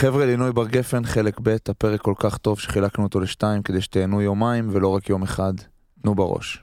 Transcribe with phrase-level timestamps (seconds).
[0.00, 4.22] חבר'ה, לינוי בר גפן, חלק ב', הפרק כל כך טוב שחילקנו אותו לשתיים כדי שתהנו
[4.22, 5.52] יומיים ולא רק יום אחד.
[6.02, 6.62] תנו בראש.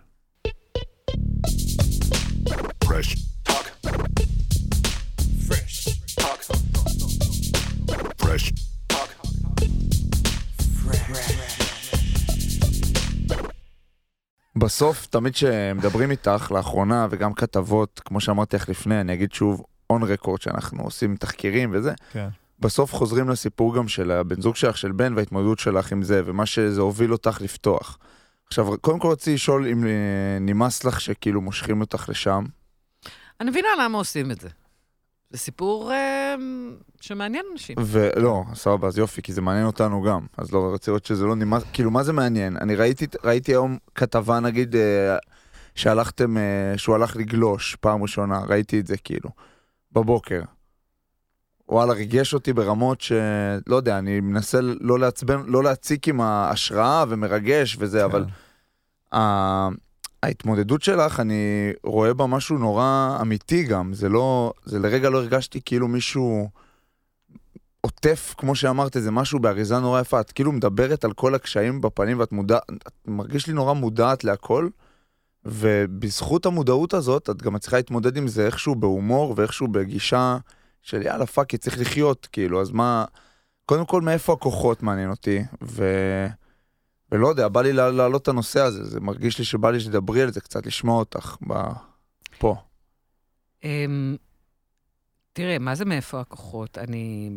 [2.86, 3.16] Fresh
[3.48, 3.88] talk.
[5.48, 5.76] Fresh
[6.20, 6.42] talk.
[8.22, 8.52] Fresh
[8.92, 9.10] talk.
[14.56, 20.04] בסוף, תמיד כשמדברים איתך, לאחרונה, וגם כתבות, כמו שאמרתי לך לפני, אני אגיד שוב, און
[20.04, 22.28] רקורד, שאנחנו עושים תחקירים וזה, כן.
[22.60, 26.46] בסוף חוזרים לסיפור גם של הבן זוג שלך, של בן, וההתמודדות שלך עם זה, ומה
[26.46, 27.98] שזה הוביל אותך לפתוח.
[28.48, 32.46] עכשיו, קודם כל רציתי לשאול אם אה, נמאס לך שכאילו מושכים אותך לשם.
[33.42, 34.50] אני מבינה למה עושים את זה.
[35.30, 36.36] זה סיפור אה,
[37.02, 37.76] שמעניין אנשים.
[37.86, 40.26] ולא, סבבה, אז יופי, כי זה מעניין אותנו גם.
[40.38, 42.58] אז לא, רציתי לראות שזה לא נמאס, כאילו, מה זה מעניין?
[42.58, 45.18] אני ראיתי, ראיתי היום כתבה, נגיד, אה,
[45.76, 49.30] שהלכתם, אה, שהוא הלך לגלוש פעם ראשונה, ראיתי את זה כאילו,
[49.92, 50.42] בבוקר.
[51.70, 53.12] וואלה, ריגש אותי ברמות ש...
[53.68, 58.26] לא יודע, אני מנסה לא לעצבן, לא להציק עם ההשראה ומרגש וזה, אבל...
[59.14, 59.70] ה-
[60.24, 65.60] ההתמודדות שלך, אני רואה בה משהו נורא אמיתי גם, זה לא, זה לרגע לא הרגשתי
[65.66, 66.50] כאילו מישהו
[67.82, 72.20] עוטף, כמו שאמרת, זה משהו באריזה נורא יפה, את כאילו מדברת על כל הקשיים בפנים
[72.20, 74.68] ואת מודעת, את מרגיש לי נורא מודעת להכל,
[75.46, 80.38] ובזכות המודעות הזאת, את גם מצליחה להתמודד עם זה איכשהו בהומור ואיכשהו בגישה
[80.88, 83.06] של יאללה fuck, צריך לחיות, כאילו, אז מה,
[83.66, 85.84] קודם כל מאיפה הכוחות מעניין אותי, ו...
[87.12, 90.22] ולא יודע, בא לי לה- להעלות את הנושא הזה, זה מרגיש לי שבא לי שתדברי
[90.22, 91.54] על זה קצת, לשמוע אותך ב...
[92.38, 92.56] פה.
[93.64, 94.16] אמ,
[95.34, 96.78] תראה, מה זה מאיפה הכוחות?
[96.78, 97.30] אני,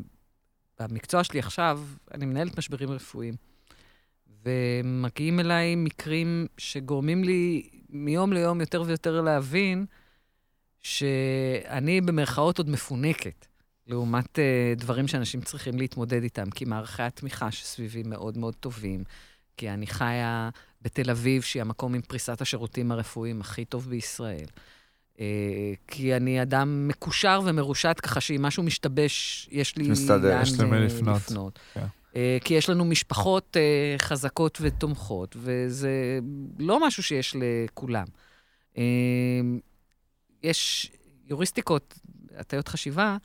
[0.81, 1.81] במקצוע שלי עכשיו,
[2.15, 3.35] אני מנהלת משברים רפואיים,
[4.45, 9.87] ומגיעים אליי מקרים שגורמים לי מיום ליום יותר ויותר להבין
[10.83, 13.47] שאני במרכאות עוד מפונקת,
[13.87, 19.05] לעומת uh, דברים שאנשים צריכים להתמודד איתם, כי מערכי התמיכה שסביבי מאוד מאוד טובים,
[19.57, 20.51] כי אני חיה
[20.83, 24.47] בתל אביב, שהיא המקום עם פריסת השירותים הרפואיים הכי טוב בישראל.
[25.21, 30.61] אה, כי אני אדם מקושר ומרושת, ככה שאם משהו משתבש, יש לי מסתדר, לאן יש
[30.61, 31.59] למי אה, לפנות.
[31.75, 31.87] כן.
[32.17, 33.57] אה, כי יש לנו משפחות
[33.99, 36.19] חזקות ותומכות, וזה
[36.59, 38.07] לא משהו שיש לכולם.
[40.43, 40.91] יש
[41.29, 41.99] יוריסטיקות,
[42.37, 43.17] הטיות חשיבה,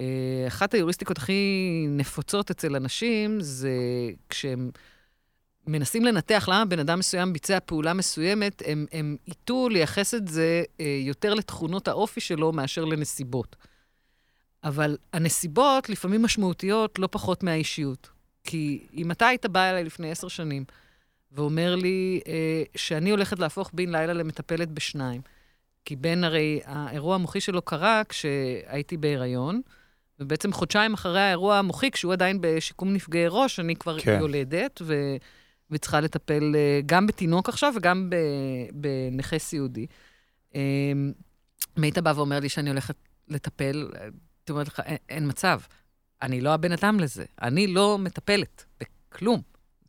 [0.00, 3.70] אה, אחת היוריסטיקות הכי נפוצות אצל אנשים זה
[4.28, 4.70] כשהם
[5.66, 10.62] מנסים לנתח למה בן אדם מסוים ביצע פעולה מסוימת, הם, הם ייטו לייחס את זה
[10.80, 13.56] אה, יותר לתכונות האופי שלו מאשר לנסיבות.
[14.64, 18.10] אבל הנסיבות לפעמים משמעותיות לא פחות מהאישיות.
[18.44, 20.64] כי אם אתה היית בא אליי לפני עשר שנים
[21.32, 25.20] ואומר לי אה, שאני הולכת להפוך בן לילה למטפלת בשניים,
[25.86, 29.60] כי בן הרי, האירוע המוחי שלו קרה כשהייתי בהיריון,
[30.20, 34.18] ובעצם חודשיים אחרי האירוע המוחי, כשהוא עדיין בשיקום נפגעי ראש, אני כבר כן.
[34.20, 35.16] יולדת, ו...
[35.70, 38.10] וצריכה לטפל אה, גם בתינוק עכשיו וגם.
[38.72, 39.86] בנכה סיעודי.
[40.54, 41.12] אם
[41.76, 42.96] היית בא ואומר לי שאני הולכת
[43.28, 45.60] לטפל, הייתי אומרת לך, אין, אין מצב.
[46.22, 47.24] אני לא הבן אדם לזה.
[47.42, 49.42] אני לא מטפלת בכלום.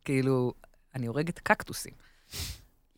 [0.04, 0.52] כאילו,
[0.94, 1.92] אני הורגת קקטוסים.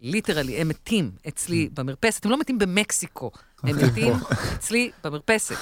[0.00, 2.24] ליטרלי, הם מתים אצלי במרפסת.
[2.24, 3.30] הם לא מתים במקסיקו,
[3.62, 4.12] הם מתים
[4.56, 5.56] אצלי במרפסת.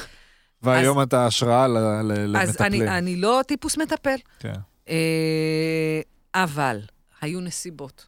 [0.63, 2.83] והיום אתה השראה ל- ל- אז למטפלים.
[2.89, 4.17] אני, לא טיפוס מטפל.
[4.39, 4.53] כן.
[4.89, 6.01] אה,
[6.35, 6.81] אבל
[7.21, 8.07] היו נסיבות.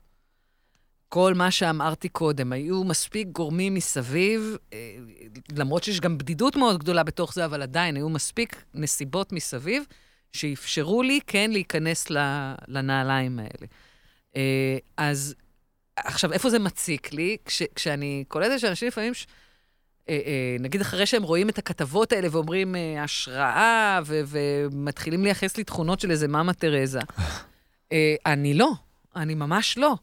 [1.08, 4.78] כל מה שאמרתי קודם, היו מספיק גורמים מסביב, אה,
[5.56, 9.82] למרות שיש גם בדידות מאוד גדולה בתוך זה, אבל עדיין היו מספיק נסיבות מסביב
[10.32, 12.06] שאפשרו לי כן להיכנס
[12.68, 13.66] לנעליים האלה.
[14.36, 15.34] אה, אז
[16.04, 17.36] עכשיו, איפה זה מציק לי?
[17.44, 19.26] כש, כשאני קולטת שאנשים לפעמים, ש...
[20.08, 25.56] אה, אה, נגיד אחרי שהם רואים את הכתבות האלה ואומרים אה, השראה, ו- ומתחילים לייחס
[25.56, 27.00] לי תכונות של איזה מאמה תרזה,
[27.92, 28.70] אה, אני לא,
[29.16, 29.94] אני ממש לא.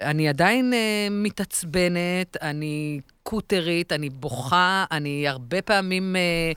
[0.00, 6.52] אני עדיין אה, מתעצבנת, אני קוטרית, אני בוכה, אני הרבה פעמים אה,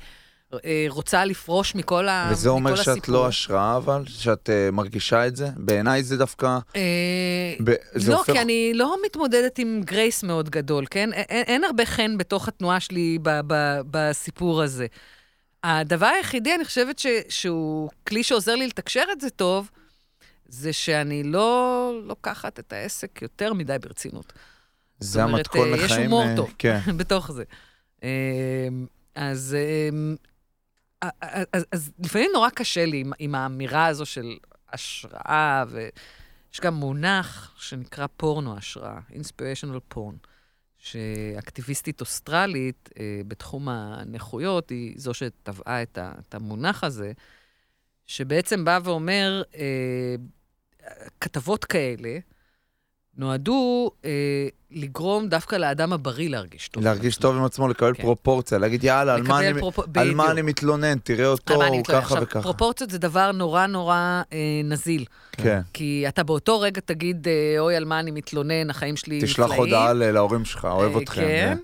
[0.90, 3.16] רוצה לפרוש מכל, ה- וזה אומר מכל שאת הסיפור.
[3.16, 4.04] לא השראה אבל?
[4.08, 5.48] שאת uh, מרגישה את זה?
[5.56, 6.58] בעיניי זה דווקא...
[6.76, 6.82] אה,
[7.64, 11.14] ב- זה לא, הופך- כי אני לא מתמודדת עם גרייס מאוד גדול, כן?
[11.14, 13.54] אין, אין הרבה חן בתוך התנועה שלי ב, ב,
[13.92, 14.86] בסיפור הזה.
[15.64, 19.70] הדבר היחידי, אני חושבת ש, שהוא כלי שעוזר לי לתקשר את זה טוב,
[20.48, 24.34] זה שאני לא לוקחת את העסק יותר מדי ברצינות.
[25.00, 26.12] זה זאת אומרת, המתכון אה, יש לחיים...
[26.12, 26.54] הומור אה, טוב.
[26.58, 26.80] כן.
[26.98, 27.44] בתוך זה.
[29.16, 29.56] אז,
[31.22, 34.38] אז, אז לפעמים נורא קשה לי עם, עם האמירה הזו של
[34.70, 40.28] השראה, ויש גם מונח שנקרא פורנו השראה, inspirational porn,
[40.78, 47.12] שאקטיביסטית אוסטרלית אה, בתחום הנכויות היא זו שטבעה את, את המונח הזה.
[48.08, 50.16] שבעצם בא ואומר, אה,
[51.20, 52.18] כתבות כאלה
[53.18, 54.10] נועדו אה,
[54.72, 56.84] לגרום דווקא לאדם הבריא להרגיש טוב.
[56.84, 58.02] להרגיש טוב עם עצמו, לקבל כן.
[58.04, 60.14] פרופורציה, להגיד יאללה, על מה לקבל אני- פרופ- על.
[60.16, 61.84] מה אני מתלונן, תראה אותו, הוא מתלונן.
[61.84, 62.42] ככה עכשיו, וככה.
[62.42, 63.96] פרופורציות זה דבר נורא נורא
[64.34, 65.06] אה, נזיל.
[65.32, 65.62] כן.
[65.74, 69.34] כי אתה באותו רגע תגיד, אה, אוי, על מה אני מתלונן, החיים שלי נפלאים.
[69.34, 71.22] תשלח הודעה להורים שלך, אוהב אה, אתכם.
[71.22, 71.56] כן.
[71.58, 71.64] זה-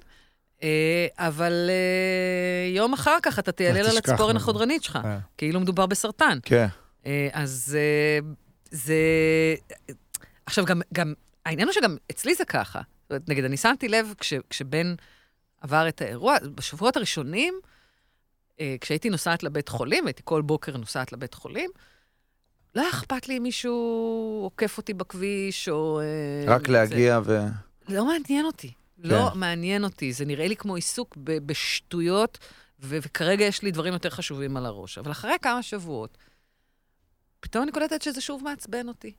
[0.63, 4.44] אה, אבל אה, יום אחר כך אתה תיילל על הציפורן מזה.
[4.44, 5.18] החודרנית שלך, כן.
[5.38, 6.38] כאילו מדובר בסרטן.
[6.44, 6.68] כן.
[7.06, 8.28] אה, אז אה,
[8.72, 8.96] זה...
[10.46, 11.13] עכשיו, גם, גם,
[11.45, 12.81] העניין הוא שגם אצלי זה ככה.
[13.01, 14.95] זאת אומרת, נגיד, אני שמתי לב כש, כשבן
[15.62, 17.59] עבר את האירוע, בשבועות הראשונים,
[18.59, 21.69] אה, כשהייתי נוסעת לבית חולים, הייתי כל בוקר נוסעת לבית חולים,
[22.75, 23.74] לא היה אכפת לי אם מישהו
[24.44, 26.00] עוקף אותי בכביש, או...
[26.00, 27.38] אה, רק זה- להגיע ו...
[27.89, 28.74] לא לא מעניין אותי.
[28.97, 29.39] לא כן.
[29.39, 30.13] מעניין אותי.
[30.13, 32.38] זה נראה לי כמו עיסוק ב- בשטויות,
[32.80, 34.97] ו- וכרגע יש לי דברים יותר חשובים על הראש.
[34.97, 36.18] אבל אחרי כמה שבועות,
[37.39, 39.13] פתאום אני קולטת שזה שוב מעצבן אותי.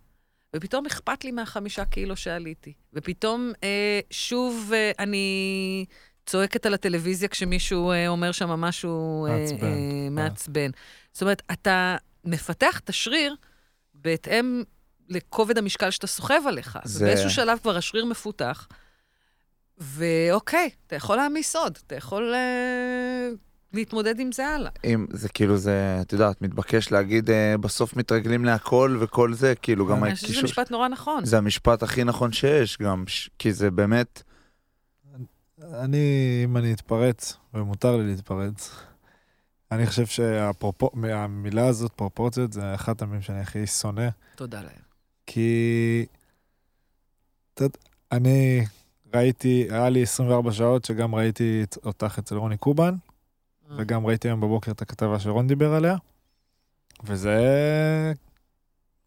[0.57, 2.73] ופתאום אכפת לי מהחמישה קילו שעליתי.
[2.93, 5.85] ופתאום אה, שוב אה, אני
[6.27, 10.09] צועקת על הטלוויזיה כשמישהו אה, אומר שם משהו אה, מעצבן, אה.
[10.11, 10.71] מעצבן.
[11.13, 13.35] זאת אומרת, אתה מפתח את השריר
[13.95, 14.63] בהתאם
[15.09, 16.79] לכובד המשקל שאתה סוחב עליך.
[16.85, 17.05] זה- זה...
[17.07, 18.69] באיזשהו שלב כבר השריר מפותח,
[19.79, 23.29] ואוקיי, אתה יכול להעמיס עוד, אתה יכול אה,
[23.73, 24.71] להתמודד עם זה הלאה.
[24.85, 29.87] אם זה כאילו זה, את יודעת, מתבקש להגיד אה, בסוף מתרגלים להכל וכל זה, כאילו
[29.87, 30.45] גם אני חושבת שזה הקישור...
[30.45, 31.25] משפט נורא נכון.
[31.25, 34.23] זה המשפט הכי נכון שיש גם, ש- כי זה באמת,
[35.73, 38.71] אני, אם אני אתפרץ, ומותר לי להתפרץ,
[39.73, 44.83] אני חושב שהמילה הזאת, פרופורציות, זה אחת המילים שאני הכי שונא, תודה להם.
[45.27, 46.07] כי...
[48.13, 48.65] אני
[49.15, 52.95] ראיתי, היה לי 24 שעות שגם ראיתי אותך אצל רוני קובן,
[53.77, 55.97] וגם ראיתי היום בבוקר את הכתבה שרון דיבר עליה,
[57.05, 57.39] וזה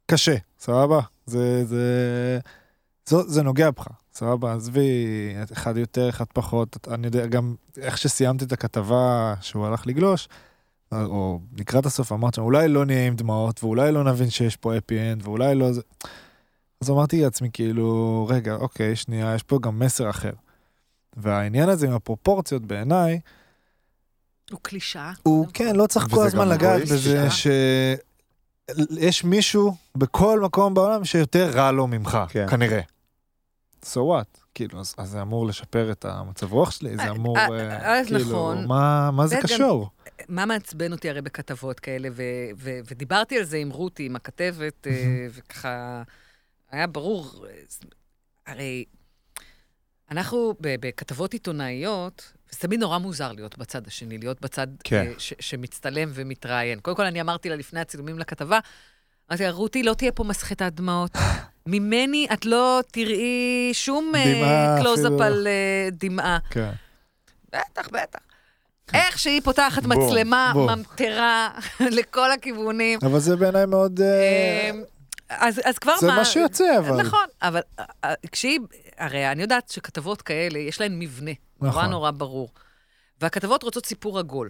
[0.05, 0.99] קשה, סבבה?
[1.25, 2.39] זה, זה,
[3.05, 4.53] זה, זה נוגע בך, סבבה?
[4.53, 5.05] עזבי,
[5.53, 10.29] אחד יותר, אחד פחות, אני יודע, גם איך שסיימתי את הכתבה שהוא הלך לגלוש,
[10.91, 14.77] או לקראת הסוף אמרת שם, אולי לא נהיה עם דמעות, ואולי לא נבין שיש פה
[14.77, 15.81] אפי אנד, ואולי לא זה...
[16.81, 20.33] אז אמרתי לעצמי, כאילו, רגע, אוקיי, שנייה, יש פה גם מסר אחר.
[21.17, 23.19] והעניין הזה עם הפרופורציות בעיניי,
[24.51, 25.11] הוא קלישאה.
[25.23, 25.75] הוא, כן.
[25.75, 27.29] לא צריך כל הזמן לגעת בזה אה?
[27.31, 32.45] שיש מישהו בכל מקום בעולם שיותר רע לו ממך, כן.
[32.49, 32.81] כנראה.
[33.85, 34.39] So what?
[34.55, 38.05] כאילו, אז, אז זה אמור לשפר את המצב רוח שלי, זה אה, אמור, אה, אה,
[38.05, 38.67] כאילו, נכון.
[38.67, 39.89] מה, מה זה זה גם- קשור?
[40.29, 42.23] מה מעצבן אותי הרי בכתבות כאלה, ו-
[42.57, 44.87] ו- ודיברתי על זה עם רותי, עם הכתבת,
[45.33, 46.03] וככה,
[46.71, 47.45] היה ברור,
[48.47, 48.85] הרי
[50.11, 55.05] אנחנו בכתבות עיתונאיות, זה תמיד נורא מוזר להיות בצד השני, להיות בצד כן.
[55.07, 56.79] אה, ש- שמצטלם ומתראיין.
[56.79, 58.59] קודם כל, אני אמרתי לה לפני הצילומים לכתבה,
[59.31, 61.11] אמרתי לה, רותי, לא תהיה פה מסחטת דמעות.
[61.67, 65.23] ממני את לא תראי שום דמעה קלוזאפ אפילו.
[65.23, 66.37] על אה, דמעה.
[66.49, 66.69] כן.
[67.47, 68.19] בטח, בטח.
[68.93, 70.53] איך שהיא פותחת מצלמה.
[70.55, 71.49] ממטרה
[71.97, 72.99] לכל הכיוונים.
[73.01, 74.01] אבל זה בעיניי מאוד...
[74.01, 74.81] אה, אמ,
[75.29, 76.15] אז, אז כבר זה מה...
[76.15, 77.01] מה שיוצא, אבל.
[77.01, 78.59] נכון, אבל אה, אה, כשהיא...
[78.97, 81.31] הרי אני יודעת שכתבות כאלה, יש להן מבנה
[81.67, 81.89] נכון.
[81.89, 82.49] נורא ברור.
[83.21, 84.49] והכתבות רוצות סיפור עגול.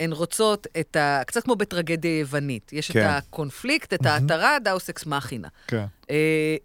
[0.00, 1.20] הן רוצות את ה...
[1.26, 2.72] קצת כמו בטרגדיה יוונית.
[2.72, 3.00] יש כן.
[3.00, 5.48] את הקונפליקט, את ההתרה, deus ex machina.
[5.66, 6.56] כן, אה,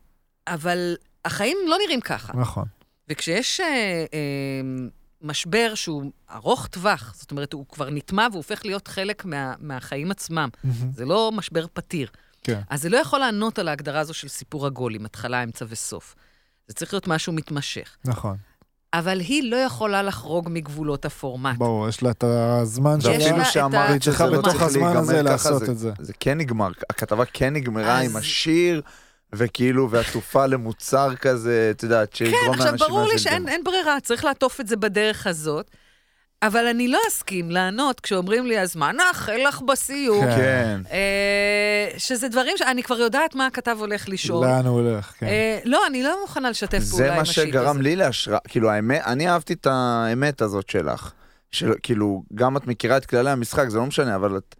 [0.47, 2.33] אבל החיים לא נראים ככה.
[2.33, 2.65] נכון.
[3.09, 3.65] וכשיש אה,
[4.13, 4.87] אה,
[5.21, 10.11] משבר שהוא ארוך טווח, זאת אומרת, הוא כבר נטמע והוא הופך להיות חלק מה, מהחיים
[10.11, 10.91] עצמם, מהמם.
[10.91, 12.09] זה לא משבר פתיר.
[12.43, 12.61] כן.
[12.69, 16.15] אז זה לא יכול לענות על ההגדרה הזו של סיפור עגול עם התחלה, אמצע וסוף.
[16.67, 17.97] זה צריך להיות משהו מתמשך.
[18.05, 18.37] נכון.
[18.93, 21.57] אבל היא לא יכולה לחרוג מגבולות הפורמט.
[21.57, 23.11] ברור, יש לה את הזמן שלה.
[23.11, 25.21] לה ואפילו את ה- שאמרת היא צריכה שזה לא בתוך צריך הזמן להיגמר הזה ככה,
[25.23, 25.91] לעשות זה- את זה.
[25.99, 28.81] זה כן נגמר, הכתבה כן נגמרה אז- עם השיר,
[29.33, 32.73] וכאילו, ועטופה למוצר כזה, את יודעת, שיגרום כן, לאנשים...
[32.73, 35.71] עכשיו, ברור לי שאין ברירה, צריך לעטוף את זה בדרך הזאת.
[36.41, 40.25] אבל אני לא אסכים לענות כשאומרים לי, אז מה נאחל לך בסיום?
[40.25, 40.35] כן.
[40.35, 40.81] כן.
[40.91, 44.45] אה, שזה דברים שאני כבר יודעת מה הכתב הולך לשאול.
[44.45, 45.25] לאן הוא הולך, כן.
[45.25, 47.47] אה, לא, אני לא מוכנה לשתף זה פעולה עם מה השיט הזה.
[47.47, 51.11] שגרם לי להשראה, כאילו האמת, אני אהבתי את האמת הזאת שלך.
[51.51, 54.55] של, כאילו, גם את מכירה את כללי המשחק, זה לא משנה, אבל את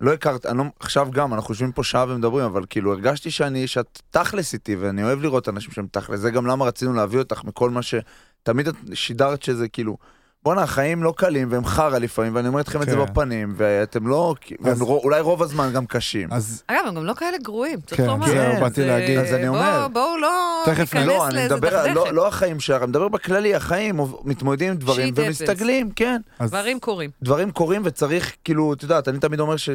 [0.00, 3.66] לא הכרת, אני לא, עכשיו גם, אנחנו יושבים פה שעה ומדברים, אבל כאילו הרגשתי שאני,
[3.66, 7.44] שאת תכלס איתי, ואני אוהב לראות אנשים שהם תכלס, זה גם למה רצינו להביא אותך
[7.44, 7.94] מכל מה ש...
[8.42, 9.96] תמיד את שידרת שזה כאילו,
[10.44, 13.02] בואנה, החיים לא קלים והם חרא לפעמים, ואני אומר לכם את זה כן.
[13.02, 14.34] בפנים, ואתם לא,
[14.64, 16.32] אז- והם אולי רוב הזמן גם קשים.
[16.32, 18.26] אז אגב, הם גם לא כאלה גרועים, צריך כן, לומר.
[18.26, 19.18] זהו, זה- באתי להגיד.
[19.18, 19.88] אז אני אומר.
[19.88, 22.14] בואו בואו לא תכף ניכנס לא, אני לאיזה מדבר, על- לא, דכדכת.
[22.14, 25.14] לא החיים שלך, אני מדבר בכללי, החיים, מתמודדים עם דברים.
[25.16, 26.20] ומסתגלים, כן.
[26.38, 27.10] אז- דברים קורים.
[27.22, 29.68] דברים קורים וצריך, כאילו, את יודעת, אני תמיד אומר ש...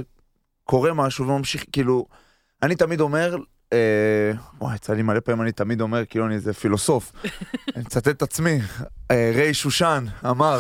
[0.64, 2.06] קורה משהו וממשיך, כאילו,
[2.64, 3.36] אני תמיד אומר,
[3.74, 4.32] אה,
[4.62, 7.12] וואי, יצא לי מלא פעמים, אני תמיד אומר, כאילו אני איזה פילוסוף.
[7.76, 8.60] אני מצטט את עצמי,
[9.12, 10.60] אה, ריי שושן אמר,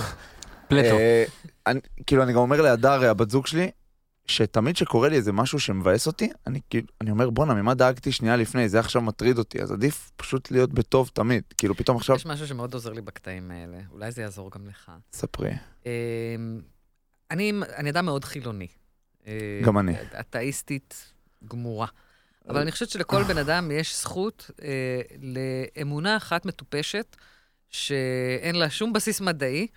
[0.67, 0.97] פלטו.
[0.97, 1.25] אה,
[1.67, 3.71] אני, כאילו, אני גם אומר להדר, הבת זוג שלי,
[4.25, 8.35] שתמיד שקורה לי איזה משהו שמבאס אותי, אני כאילו, אני אומר, בואנה, ממה דאגתי שנייה
[8.35, 11.43] לפני, זה עכשיו מטריד אותי, אז עדיף פשוט להיות בטוב תמיד.
[11.57, 14.91] כאילו, פתאום עכשיו, יש משהו שמאוד עוזר לי בקטעים האלה, אולי זה יעזור גם לך.
[15.13, 15.51] ספרי.
[15.85, 15.91] אמ,
[17.31, 18.67] אני, אני אדם מאוד חילוני.
[19.27, 19.95] אה, גם אני.
[20.19, 21.13] אתאיסטית
[21.47, 21.87] גמורה.
[22.49, 27.15] אבל אני חושבת שלכל בן אדם יש זכות אה, לאמונה אחת מטופשת,
[27.69, 29.67] שאין לה שום בסיס מדעי,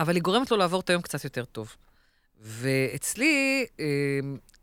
[0.00, 1.76] אבל היא גורמת לו לעבור את היום קצת יותר טוב.
[2.40, 3.86] ואצלי אה,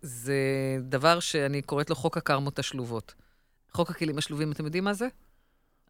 [0.01, 0.37] זה
[0.81, 3.13] דבר שאני קוראת לו חוק הקרמות השלובות.
[3.71, 5.07] חוק הכלים השלובים, אתם יודעים מה זה?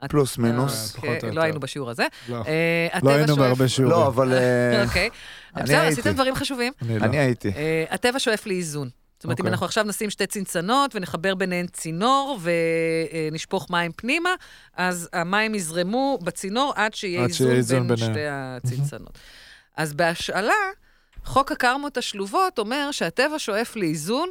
[0.08, 0.96] פלוס מינוס.
[0.96, 1.34] אה, כן.
[1.34, 2.08] לא היינו בשיעור הזה.
[2.30, 3.98] לא, אה, לא היינו בהרבה שיעורים.
[3.98, 4.34] לא, אבל
[4.88, 5.10] אוקיי.
[5.56, 5.82] בסדר.
[5.82, 6.74] עשיתם דברים חשובים.
[6.82, 7.06] אני לא.
[7.06, 7.50] אני הייתי.
[7.50, 8.90] אה, הטבע שואף לאיזון.
[9.20, 9.52] זאת אומרת, אם אוקיי.
[9.52, 14.30] אנחנו עכשיו נשים שתי צנצנות ונחבר ביניהן צינור ונשפוך מים פנימה,
[14.74, 18.14] אז המים יזרמו בצינור עד שיהיה עד איזון איזון בין ביניהם.
[18.14, 19.20] שתי הצנצנות.
[19.78, 20.54] אז בהשאלה,
[21.26, 24.30] חוק הקרמות השלובות אומר שהטבע שואף לאיזון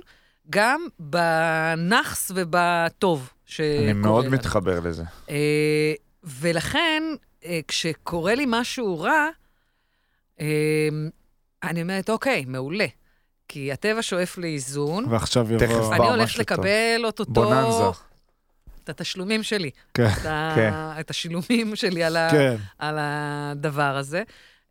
[0.51, 4.35] גם בנאחס ובטוב שקורה אני מאוד לנו.
[4.35, 5.05] מתחבר לזה.
[5.31, 5.93] אה,
[6.25, 7.03] ולכן,
[7.45, 9.27] אה, כשקורה לי משהו רע,
[10.41, 10.89] אה,
[11.63, 12.87] אני אומרת, אוקיי, מעולה.
[13.49, 15.89] כי הטבע שואף לאיזון, ועכשיו תכף יבוא...
[15.89, 15.97] בא.
[15.97, 16.59] אני הולכת משהו טוב.
[16.59, 17.33] לקבל אוטוטו...
[17.33, 17.99] בוננזה.
[18.85, 20.53] את התשלומים שלי, כן, את, ה...
[20.55, 20.73] כן.
[21.01, 22.31] את השילומים שלי על, ה...
[22.31, 22.57] כן.
[22.79, 24.23] על הדבר הזה,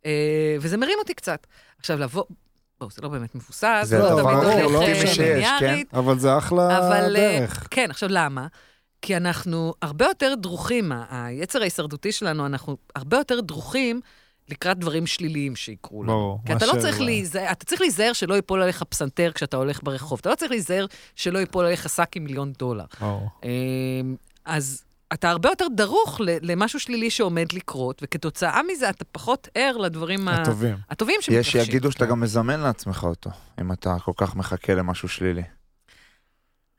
[0.06, 1.46] אה, וזה מרים אותי קצת.
[1.78, 2.24] עכשיו, לבוא...
[2.80, 6.38] בואו, זה לא באמת מבוסס, זה לא תמיד הכי הולך אה, שיש, ליניארית, אבל זה
[6.38, 7.16] אחלה אבל...
[7.16, 7.68] אה, דרך.
[7.70, 8.46] כן, עכשיו למה?
[9.02, 14.00] כי אנחנו הרבה יותר דרוכים, היצר ההישרדותי שלנו, אנחנו הרבה יותר דרוכים
[14.48, 16.12] לקראת דברים שליליים שיקרו לנו.
[16.12, 16.40] ברור.
[16.46, 20.18] כי אתה לא צריך להיזהר, אתה צריך להיזהר שלא ייפול עליך פסנתר כשאתה הולך ברחוב.
[20.20, 22.84] אתה לא צריך להיזהר שלא ייפול עליך שק עם מיליון דולר.
[23.00, 23.28] ברור.
[23.44, 29.48] אמ, אז אתה הרבה יותר דרוך ל- למשהו שלילי שעומד לקרות, וכתוצאה מזה אתה פחות
[29.54, 30.76] ער לדברים ה- הטובים.
[30.90, 31.64] הטובים יש שמתרחשים.
[31.64, 35.42] שיגידו שאתה גם מזמן לעצמך אותו, אם אתה כל כך מחכה למשהו שלילי.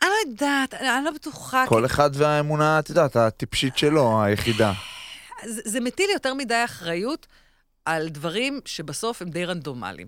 [0.01, 1.65] אני לא יודעת, אני לא בטוחה.
[1.67, 4.73] כל אחד והאמונה, את יודעת, הטיפשית שלו, היחידה.
[5.45, 7.27] זה, זה מטיל יותר מדי אחריות
[7.85, 10.07] על דברים שבסוף הם די רנדומליים.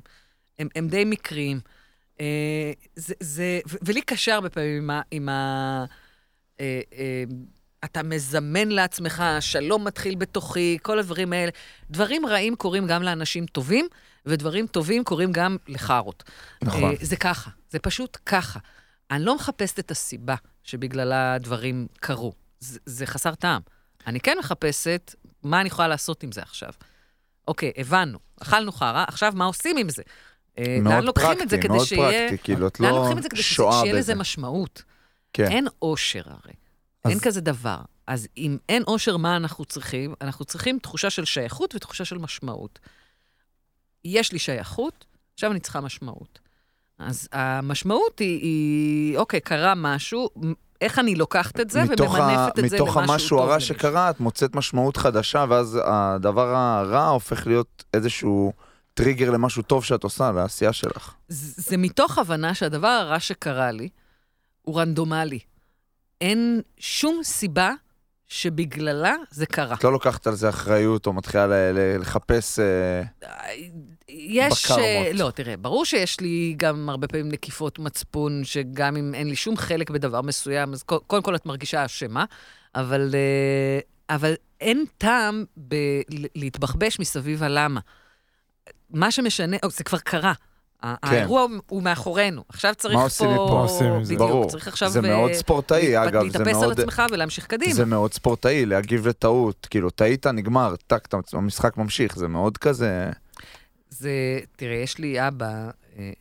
[0.60, 1.60] הם, הם די מקריים.
[2.20, 5.02] אה, זה, זה, ו- ולי קשה הרבה פעמים עם ה...
[5.12, 5.86] עם ה
[6.60, 7.24] אה, אה,
[7.86, 11.52] אתה מזמן לעצמך, שלום מתחיל בתוכי, כל הדברים האלה.
[11.90, 13.88] דברים רעים קורים גם לאנשים טובים,
[14.26, 16.24] ודברים טובים קורים גם לחארות.
[16.62, 16.84] נכון.
[16.84, 18.60] אה, זה ככה, זה פשוט ככה.
[19.12, 22.34] אני לא מחפשת את הסיבה שבגללה דברים קרו.
[22.60, 23.62] זה, זה חסר טעם.
[24.08, 26.72] אני כן מחפשת מה אני יכולה לעשות עם זה עכשיו.
[27.48, 30.04] אוקיי, הבנו, אכלנו חרא, עכשיו מה עושים עם זה?
[30.58, 31.88] אה, לאן מאוד פרקטי, מאוד.
[31.88, 34.16] פרקטי, כאילו, את לאן לא לוקחים את זה כדי שואה שיהיה לזה בזה.
[34.22, 34.84] משמעות?
[35.34, 35.48] כן.
[35.48, 36.54] אין אושר הרי.
[37.04, 37.78] אז- אין כזה דבר.
[38.08, 40.14] אז אם אין אושר, מה אנחנו צריכים?
[40.22, 42.80] אנחנו צריכים תחושה של שייכות ותחושה של משמעות.
[44.06, 46.40] יש לי שייכות, עכשיו אני צריכה משמעות.
[47.00, 50.30] אז המשמעות היא, היא אוקיי, קרה משהו,
[50.82, 53.60] איך אני לוקחת את זה מתוך וממנפת את זה למשהו מתוך טוב המשהו הרע.
[53.60, 58.54] שקרה, את מוצאת משמעות חדשה, ואז הדבר הרע הופך להיות איזשהו
[58.94, 61.14] טריגר למשהו טוב שאת עושה, לעשייה שלך.
[61.28, 63.90] זה זה מתוך הבנה שהדבר הרע שקרה לי
[64.62, 65.40] הוא רנדומלי.
[66.22, 67.72] אין שום סיבה
[68.28, 69.76] שבגללה זה קרה.
[69.76, 72.60] את לא לוקחת על זה אחריות, או מתחילה לחפש...
[74.14, 74.66] יש...
[74.66, 74.84] בקרמות.
[74.86, 79.36] אה, לא, תראה, ברור שיש לי גם הרבה פעמים נקיפות מצפון, שגם אם אין לי
[79.36, 82.26] שום חלק בדבר מסוים, אז קו- קודם כל את מרגישה אשמה,
[82.76, 83.80] אבל, אה,
[84.16, 86.02] אבל אין טעם ב-
[86.36, 87.80] להתבחבש מסביב הלמה.
[88.90, 90.34] מה שמשנה, או, זה כבר קרה.
[90.82, 90.88] כן.
[91.04, 92.44] האירוע הוא- מאחורינו.
[92.50, 93.06] עכשיו צריך מה פה...
[93.06, 93.48] עושים מפה?
[93.54, 94.16] מה עושים עם זה?
[94.16, 94.50] ברור.
[94.50, 94.90] צריך עכשיו...
[94.90, 96.80] זה אה, מאוד ספורטאי, להת- אגב, להתאפס על מאוד...
[96.80, 97.74] עצמך ולהמשיך קדימה.
[97.74, 99.68] זה מאוד ספורטאי, להגיב לטעות.
[99.70, 103.10] כאילו, טעית, נגמר, טק, המשחק ממשיך, זה מאוד כזה...
[104.02, 106.12] זה, תראה, יש לי אבא אה,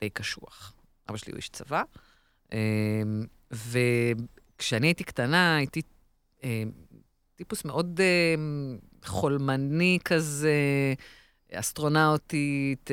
[0.00, 0.72] די קשוח.
[1.10, 1.82] אבא שלי הוא איש צבא,
[2.52, 2.58] אה,
[3.52, 5.82] וכשאני הייתי קטנה, הייתי
[6.44, 6.62] אה,
[7.36, 8.34] טיפוס מאוד אה,
[9.04, 10.54] חולמני כזה,
[11.52, 12.90] אסטרונאוטית,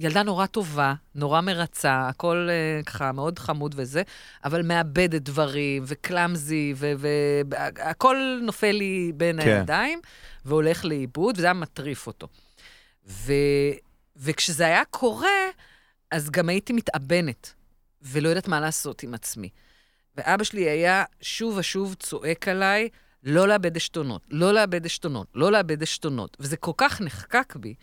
[0.00, 2.48] ילדה נורא טובה, נורא מרצה, הכל
[2.86, 4.02] ככה מאוד חמוד וזה,
[4.44, 9.48] אבל מאבדת דברים, וקלאמזי, והכל נופל לי בין כן.
[9.48, 10.00] הידיים,
[10.44, 12.28] והולך לאיבוד, וזה היה מטריף אותו.
[13.08, 13.32] ו,
[14.16, 15.28] וכשזה היה קורה,
[16.10, 17.52] אז גם הייתי מתאבנת,
[18.02, 19.48] ולא יודעת מה לעשות עם עצמי.
[20.16, 22.88] ואבא שלי היה שוב ושוב צועק עליי,
[23.22, 26.36] לא לאבד עשתונות, לא לאבד עשתונות, לא לאבד עשתונות.
[26.40, 27.74] וזה כל כך נחקק בי,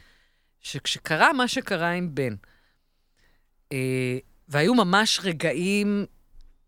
[0.62, 2.36] שכשקרה מה שקרה עם בן,
[3.72, 4.18] אה,
[4.48, 6.06] והיו ממש רגעים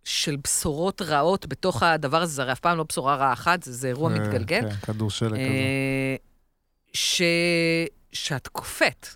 [0.04, 3.72] של בשורות רעות בתוך הדבר הזה, זה הרי אף פעם לא בשורה רעה אחת, זה,
[3.72, 4.62] זה אירוע אה, מתגלגל.
[4.62, 5.40] כן, כדור שלג כזה.
[5.40, 6.16] אה,
[6.94, 7.22] ש...
[8.12, 9.08] שאת קופאת.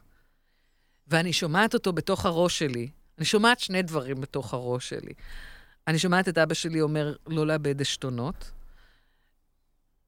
[1.07, 2.89] ואני שומעת אותו בתוך הראש שלי.
[3.17, 5.13] אני שומעת שני דברים בתוך הראש שלי.
[5.87, 8.51] אני שומעת את אבא שלי אומר לא לאבד עשתונות,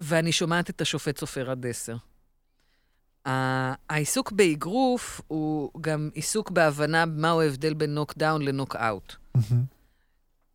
[0.01, 1.95] ואני שומעת את השופט סופר עד עשר.
[3.89, 9.15] העיסוק באגרוף הוא גם עיסוק בהבנה מהו ההבדל בין נוקדאון לנוקאוט.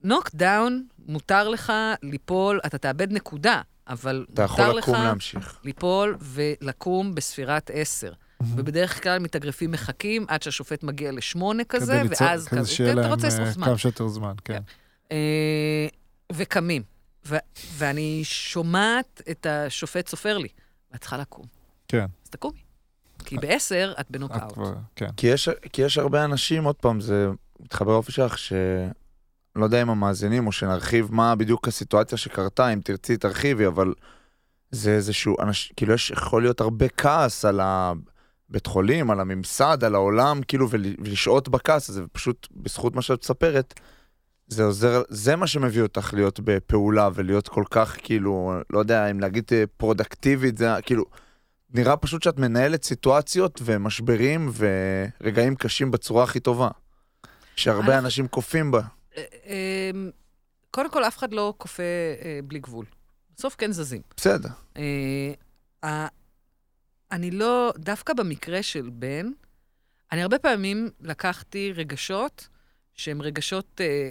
[0.03, 5.59] נוקדאון, מותר לך ליפול, אתה תאבד נקודה, אבל אתה יכול מותר לך לקום להמשיך.
[5.65, 8.13] ליפול ולקום בספירת עשר.
[8.57, 12.99] ובדרך כלל מתאגרפים מחכים עד שהשופט מגיע לשמונה כזה, כדי ליצור- ואז כזה, שיהיה כן,
[12.99, 13.55] אתה להם רוצה אה.
[13.55, 14.63] כמה שיותר זמן, כן.
[15.13, 15.87] אה,
[16.33, 16.83] וקמים.
[17.27, 17.37] ו-
[17.77, 20.49] ואני שומעת את השופט סופר לי,
[20.93, 21.45] ואת צריכה לקום.
[21.89, 22.07] כן.
[22.25, 22.59] אז תקומי.
[23.25, 24.59] כי בעשר את בנוקאוט.
[24.97, 25.11] כן.
[25.17, 27.27] כי יש, כי יש הרבה אנשים, עוד פעם, זה
[27.61, 28.53] מתחבר לאופי שלך, ש...
[29.57, 33.95] לא יודע אם המאזינים או שנרחיב מה בדיוק הסיטואציה שקרתה, אם תרצי תרחיבי, אבל
[34.71, 35.73] זה איזשהו, אנש...
[35.77, 40.85] כאילו יש, יכול להיות הרבה כעס על הבית חולים, על הממסד, על העולם, כאילו, ול...
[40.99, 43.81] ולשהות בכעס הזה, ופשוט בזכות מה שאת מספרת,
[44.49, 49.21] זה עוזר, זה מה שמביא אותך להיות בפעולה ולהיות כל כך, כאילו, לא יודע אם
[49.21, 51.05] להגיד אה, פרודקטיבית, זה כאילו,
[51.75, 56.69] נראה פשוט שאת מנהלת סיטואציות ומשברים ורגעים קשים בצורה הכי טובה.
[57.57, 58.81] שהרבה אנשים קופאים בה.
[59.19, 59.91] אה, אה,
[60.71, 61.83] קודם כל, אף אחד לא כופה
[62.23, 62.87] אה, בלי גבול.
[63.37, 64.03] בסוף כן זזים.
[64.17, 64.49] בסדר.
[64.77, 66.07] אה,
[67.13, 69.27] אני לא, דווקא במקרה של בן,
[70.13, 72.49] אני הרבה פעמים לקחתי רגשות
[72.95, 74.09] שהם רגשות אה,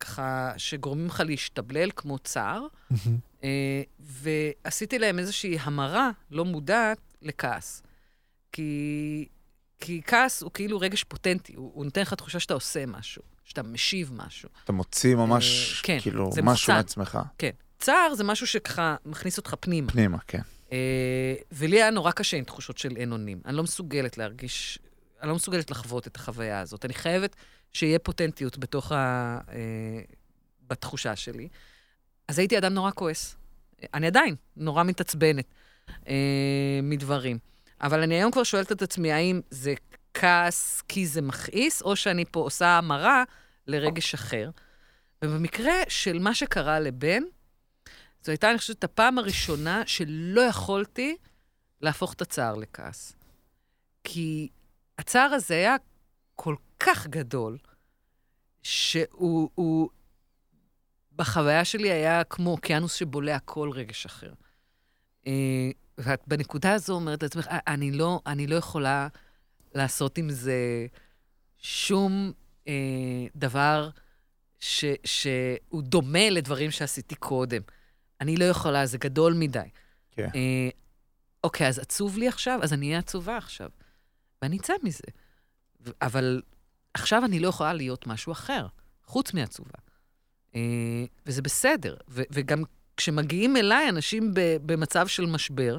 [0.00, 3.18] ככה, שגורמים לך להשתבלל, כמו צער, מהמם.
[3.44, 7.82] אה, ועשיתי להם איזושהי המרה לא מודעת לכעס.
[8.52, 9.28] כי,
[9.80, 13.62] כי כעס הוא כאילו רגש פוטנטי, הוא, הוא נותן לך תחושה שאתה עושה משהו, שאתה
[13.62, 14.48] משיב משהו.
[14.64, 16.72] אתה מוציא ממש, אה, כן, כאילו, זה משהו.
[16.72, 17.18] מעצמך.
[17.38, 17.50] כן.
[17.78, 19.92] צער זה משהו שככה מכניס אותך פנימה.
[19.92, 20.40] פנימה, כן.
[20.72, 23.40] אה, ולי היה נורא קשה עם תחושות של אין אונים.
[23.46, 24.78] אני לא מסוגלת להרגיש,
[25.22, 26.84] אני לא מסוגלת לחוות את החוויה הזאת.
[26.84, 27.36] אני חייבת
[27.72, 29.38] שיהיה פוטנטיות בתוך ה...
[29.52, 30.00] אה,
[30.66, 31.48] בתחושה שלי.
[32.28, 33.36] אז הייתי אדם נורא כועס.
[33.94, 35.44] אני עדיין נורא מתעצבנת
[36.08, 36.14] אה,
[36.82, 37.38] מדברים.
[37.80, 39.74] אבל אני היום כבר שואלת את עצמי, האם זה
[40.14, 43.24] כעס כי זה מכעיס, או שאני פה עושה המרה
[43.66, 44.50] לרגש אחר.
[45.24, 47.22] ובמקרה של מה שקרה לבן,
[48.22, 51.16] זו הייתה, אני חושבת, הפעם הראשונה שלא יכולתי
[51.80, 53.16] להפוך את הצער לכעס.
[54.04, 54.48] כי
[54.98, 55.76] הצער הזה היה
[56.34, 57.58] כל כך גדול,
[58.62, 59.88] שהוא הוא,
[61.16, 64.32] בחוויה שלי היה כמו אוקיינוס שבולע כל רגש אחר.
[65.26, 69.08] אה, ואת בנקודה הזו אומרת לעצמך, "אה, אני לא, אני לא יכולה
[69.74, 70.86] לעשות עם זה
[71.58, 72.32] שום
[72.68, 72.72] אה,
[73.36, 73.90] דבר
[74.60, 77.62] ש, שהוא דומה לדברים שעשיתי קודם.
[78.20, 79.68] אני לא יכולה, זה גדול מדי.
[80.10, 80.28] כן.
[80.34, 80.68] אה,
[81.44, 82.60] אוקיי, אז עצוב לי עכשיו?
[82.62, 83.68] אז אני אהיה עצובה עכשיו.
[84.42, 85.04] ואני אצא מזה.
[86.02, 86.42] אבל
[86.94, 88.66] עכשיו אני לא יכולה להיות משהו אחר,
[89.04, 89.78] חוץ מעצובה.
[90.54, 90.60] אה,
[91.26, 91.96] וזה בסדר.
[92.08, 92.62] ו- וגם
[92.96, 95.78] כשמגיעים אליי אנשים ב- במצב של משבר,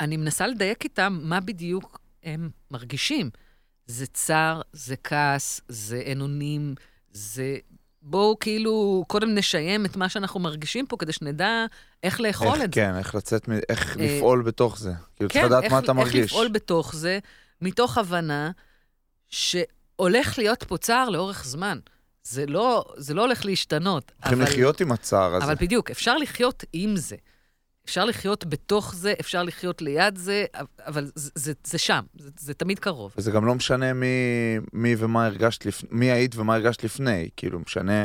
[0.00, 3.30] אני מנסה לדייק איתם מה בדיוק הם מרגישים.
[3.86, 6.74] זה צער, זה כעס, זה אין אונים,
[7.12, 7.56] זה...
[8.02, 11.64] בואו כאילו קודם נשיים את מה שאנחנו מרגישים פה, כדי שנדע
[12.02, 12.80] איך לאכול איך, את זה.
[12.80, 14.92] כן, איך לצאת, איך אה, לפעול בתוך זה.
[15.16, 16.24] כאילו, צריך כן, לדעת איך, מה אתה איך מרגיש.
[16.24, 17.18] לפעול בתוך זה,
[17.62, 18.50] מתוך הבנה
[19.28, 21.78] שהולך להיות פה צער לאורך זמן.
[22.22, 24.12] זה לא, זה לא הולך להשתנות.
[24.20, 25.44] צריכים אבל- לחיות עם הצער הזה.
[25.44, 27.16] אבל בדיוק, אפשר לחיות עם זה.
[27.86, 30.44] אפשר לחיות בתוך זה, אפשר לחיות ליד זה,
[30.86, 33.14] אבל זה, זה, זה שם, זה, זה תמיד קרוב.
[33.18, 34.06] וזה גם לא משנה מי,
[34.72, 35.82] מי ומה הרגשת, לפ...
[35.90, 38.04] מי היית ומה הרגשת לפני, כאילו משנה,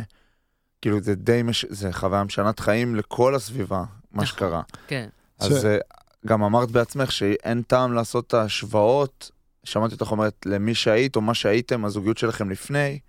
[0.82, 1.66] כאילו זה די, מש...
[1.70, 4.26] זה חוויה משנת חיים לכל הסביבה, מה נכון.
[4.26, 4.62] שקרה.
[4.88, 5.10] כן.
[5.40, 5.78] אז אה,
[6.26, 9.32] גם אמרת בעצמך שאין טעם לעשות את ההשוואות,
[9.64, 13.00] שמעתי אותך אומרת, למי שהיית או מה שהייתם, הזוגיות שלכם לפני,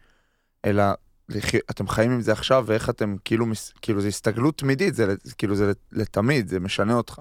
[0.64, 0.84] אלא.
[1.70, 3.46] אתם חיים עם זה עכשיו, ואיך אתם, כאילו.
[3.82, 7.20] כאילו זה הסתגלות תמידית, זה, כאילו זה לת- לתמיד, זה משנה אותך.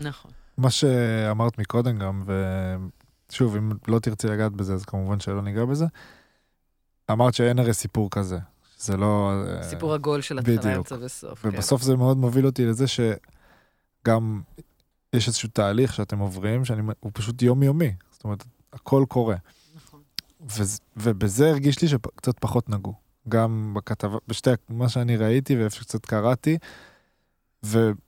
[0.00, 0.30] נכון.
[0.58, 2.24] מה שאמרת מקודם גם,
[3.30, 5.84] ושוב, אם לא תרצי לגעת בזה, אז כמובן שלא ניגע בזה.
[7.10, 8.38] אמרת שאין הרי סיפור כזה.
[8.78, 9.32] זה לא...
[9.46, 10.76] אה, סיפור עגול של התחלה.
[10.76, 11.42] אמצע וסוף.
[11.42, 11.48] כן.
[11.48, 14.40] ובסוף זה מאוד מוביל אותי לזה שגם
[15.12, 16.76] יש איזשהו תהליך שאתם עוברים, שהוא
[17.12, 17.92] פשוט יומיומי.
[18.12, 19.36] זאת אומרת, הכל קורה.
[19.76, 20.00] נכון.
[20.40, 23.01] וזה- ובזה הרגיש לי שקצת פחות נגעו.
[23.28, 26.58] גם בכתבה, בשתי, מה שאני ראיתי ואיפה שקצת קראתי.
[27.62, 28.02] ומעניין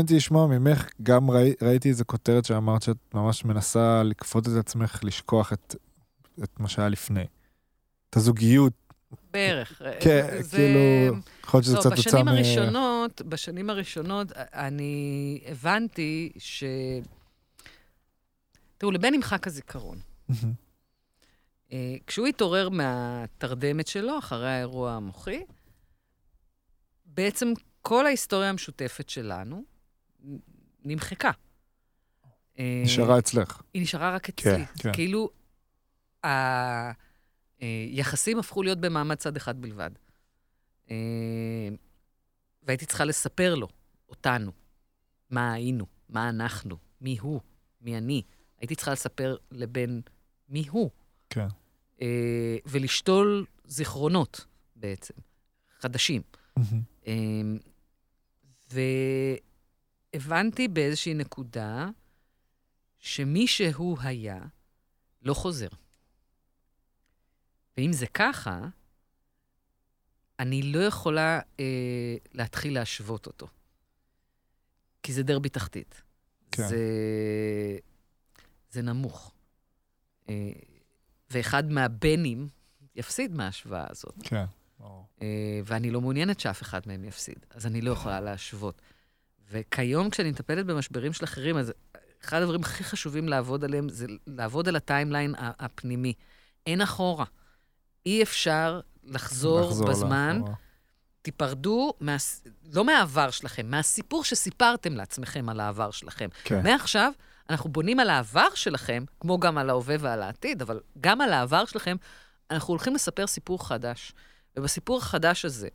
[0.00, 5.00] אותי לשמוע ממך, גם ראי, ראיתי איזה כותרת שאמרת שאת ממש מנסה לכפות את עצמך
[5.04, 5.74] לשכוח את
[6.44, 7.24] את מה שהיה לפני.
[8.10, 8.72] את הזוגיות,
[9.32, 9.82] בערך.
[10.00, 12.28] כן, זה- כאילו, יכול להיות שזה לא, קצת בשנים מ...
[12.28, 15.00] הראשונות, בשנים הראשונות, אני
[15.46, 16.64] הבנתי ש...
[18.78, 19.98] תראו, לבן נמחק הזיכרון.
[21.72, 25.44] אה, כשהוא התעורר מהתרדמת שלו, אחרי האירוע המוחי,
[27.06, 27.52] בעצם
[27.82, 29.64] כל ההיסטוריה המשותפת שלנו
[30.84, 31.30] נמחקה.
[32.58, 33.62] אה, נשארה אצלך.
[33.74, 34.64] היא נשארה רק כן, אצלי.
[34.78, 34.92] כן.
[34.92, 35.30] כאילו,
[37.60, 39.90] היחסים הפכו להיות במעמד צד אחד בלבד.
[40.90, 40.96] אה,
[42.62, 43.68] והייתי צריכה לספר לו,
[44.08, 44.52] אותנו,
[45.30, 47.40] מה היינו, מה אנחנו, מי הוא,
[47.80, 48.22] מי אני.
[48.58, 50.00] הייתי צריכה לספר לבן
[50.48, 50.90] מי הוא.
[51.30, 51.46] כן.
[52.02, 55.14] אה, ולשתול זיכרונות בעצם,
[55.78, 56.22] חדשים.
[57.06, 57.58] אמ,
[60.14, 61.88] והבנתי באיזושהי נקודה
[62.98, 64.40] שמי שהוא היה
[65.22, 65.68] לא חוזר.
[67.76, 68.60] ואם זה ככה,
[70.38, 73.48] אני לא יכולה אה, להתחיל להשוות אותו.
[75.02, 76.02] כי זה דרבי תחתית.
[76.52, 76.68] כן.
[76.68, 76.78] זה,
[78.70, 79.34] זה נמוך.
[80.28, 80.52] אה,
[81.30, 82.48] ואחד מהבנים
[82.96, 84.14] יפסיד מההשוואה הזאת.
[84.22, 84.44] כן.
[85.22, 88.82] אה, ואני לא מעוניינת שאף אחד מהם יפסיד, אז אני לא יכולה להשוות.
[89.50, 91.72] וכיום, כשאני מטפלת במשברים של אחרים, אז
[92.24, 96.14] אחד הדברים הכי חשובים לעבוד עליהם זה לעבוד על הטיימליין הפנימי.
[96.66, 97.24] אין אחורה.
[98.06, 100.54] אי אפשר לחזור, לחזור בזמן, לאחורה.
[101.22, 102.16] תיפרדו, מה,
[102.72, 106.28] לא מהעבר שלכם, מהסיפור שסיפרתם לעצמכם על העבר שלכם.
[106.44, 106.62] כן.
[106.62, 107.12] מעכשיו,
[107.50, 111.64] אנחנו בונים על העבר שלכם, כמו גם על ההווה ועל העתיד, אבל גם על העבר
[111.64, 111.96] שלכם,
[112.50, 114.12] אנחנו הולכים לספר סיפור חדש.
[114.56, 115.68] ובסיפור החדש הזה,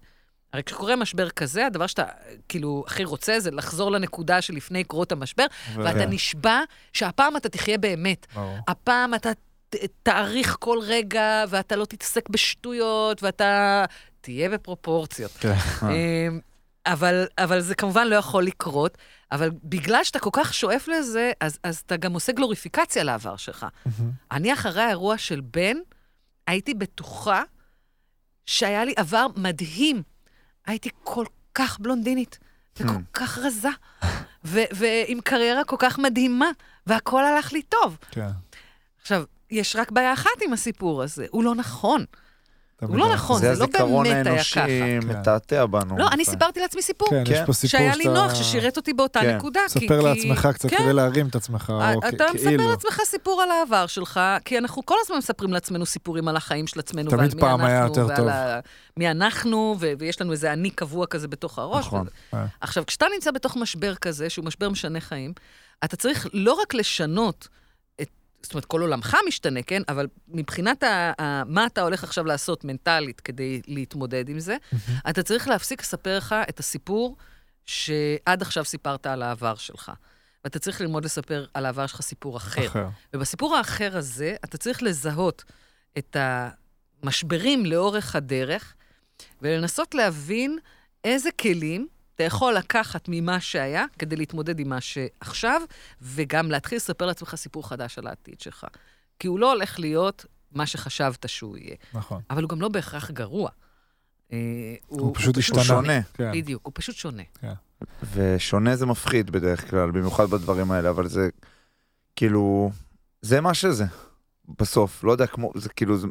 [0.54, 2.04] הרי כשקורה משבר כזה, הדבר שאתה
[2.50, 6.60] כאילו הכי רוצה זה לחזור לנקודה שלפני קרות המשבר, ו- ואתה נשבע
[6.94, 8.26] שהפעם אתה תחיה באמת.
[8.36, 8.58] ברור.
[8.68, 9.32] הפעם אתה
[9.70, 13.86] ת- תעריך כל רגע, ואתה לא תתעסק בשטויות, ואתה
[14.22, 15.32] תהיה בפרופורציות.
[15.32, 15.54] כן.
[15.84, 16.40] אמ,
[16.86, 18.98] אבל, אבל זה כמובן לא יכול לקרות,
[19.32, 23.66] אבל בגלל שאתה כל כך שואף לזה, אז, אז אתה גם עושה גלוריפיקציה לעבר שלך.
[23.86, 24.12] מהמם.
[24.32, 25.78] אני, אחרי האירוע של בן,
[26.48, 27.44] הייתי בטוחה
[28.46, 30.04] שהיה לי עבר מדהים.
[30.66, 32.40] הייתי כל כך בלונדינית,
[32.80, 33.00] וכל Hmm.
[33.14, 33.70] כך רזה,
[34.46, 36.50] ו- ועם קריירה כל כך מדהימה,
[36.88, 37.98] והכל הלך לי טוב.
[38.12, 38.30] כן.
[39.02, 42.06] עכשיו, יש רק בעיה אחת עם הסיפור הזה, הוא לא נכון.
[42.82, 44.56] הוא לא נכון, זה זה לא הזיכרון באמת היה האנושי
[45.02, 45.20] ככה.
[45.20, 45.98] מתעתע בנו.
[45.98, 47.10] לא, אני סיפרתי לעצמי סיפור.
[47.10, 47.46] כן, יש כן.
[47.46, 49.36] פה סיפור שהיה לי שאתה- נוח, ששירת אותי באותה כן.
[49.38, 49.60] נקודה.
[49.74, 50.78] כי- ספר כי- לעצמך קצת כן.
[50.78, 52.70] כדי להרים את עצמך, או כ- אתה מספר כאילו.
[52.70, 56.80] לעצמך סיפור על העבר שלך, כי אנחנו כל הזמן מספרים לעצמנו סיפורים על החיים של
[56.80, 58.28] עצמנו, תמיד פעם היה יותר ועל טוב.
[58.98, 61.86] מי אנחנו, ו- ויש לנו איזה אני קבוע כזה בתוך הראש.
[61.86, 62.02] נכון.
[62.02, 62.46] וזה- אה.
[62.62, 65.34] עכשיו, כשאתה נמצא בתוך משבר כזה, שהוא משבר משנה חיים,
[65.84, 67.48] אתה צריך לא רק לשנות.
[68.46, 69.82] זאת אומרת, כל עולמך משתנה, כן?
[69.90, 74.58] אבל מבחינת ה, ה, מה אתה הולך עכשיו לעשות מנטלית כדי להתמודד עם זה,
[75.10, 77.18] אתה צריך להפסיק לספר לך את הסיפור
[77.66, 79.92] שעד עכשיו סיפרת על העבר שלך.
[80.44, 82.68] ואתה צריך ללמוד לספר על העבר שלך סיפור אחר.
[82.68, 82.88] אחר.
[83.14, 85.44] ובסיפור האחר הזה, אתה צריך לזהות
[85.98, 88.74] את המשברים לאורך הדרך,
[89.42, 90.58] ולנסות להבין
[91.04, 95.62] איזה כלים אתה יכול לקחת ממה שהיה כדי להתמודד עם מה שעכשיו,
[96.02, 98.66] וגם להתחיל לספר לעצמך סיפור חדש על העתיד שלך.
[99.20, 102.22] כי הוא לא הולך להיות מה שחשבת שהוא יהיה, נכון.
[102.30, 103.50] אבל הוא גם לא בהכרח גרוע.
[104.34, 104.38] אה,
[104.88, 105.64] הוא פשוט הוא השתנה.
[105.64, 106.02] שונה.
[106.14, 106.32] כן.
[106.32, 107.24] בדיוק, הוא פשוט שונה.
[108.14, 111.30] ושונה זה מפחיד בדרך כלל, במיוחד בדברים האלה, אבל זה
[112.16, 112.72] כאילו,
[113.22, 113.86] זה מה שזה,
[114.60, 116.08] בסוף, לא יודע, כמו, זה כאילו, זה,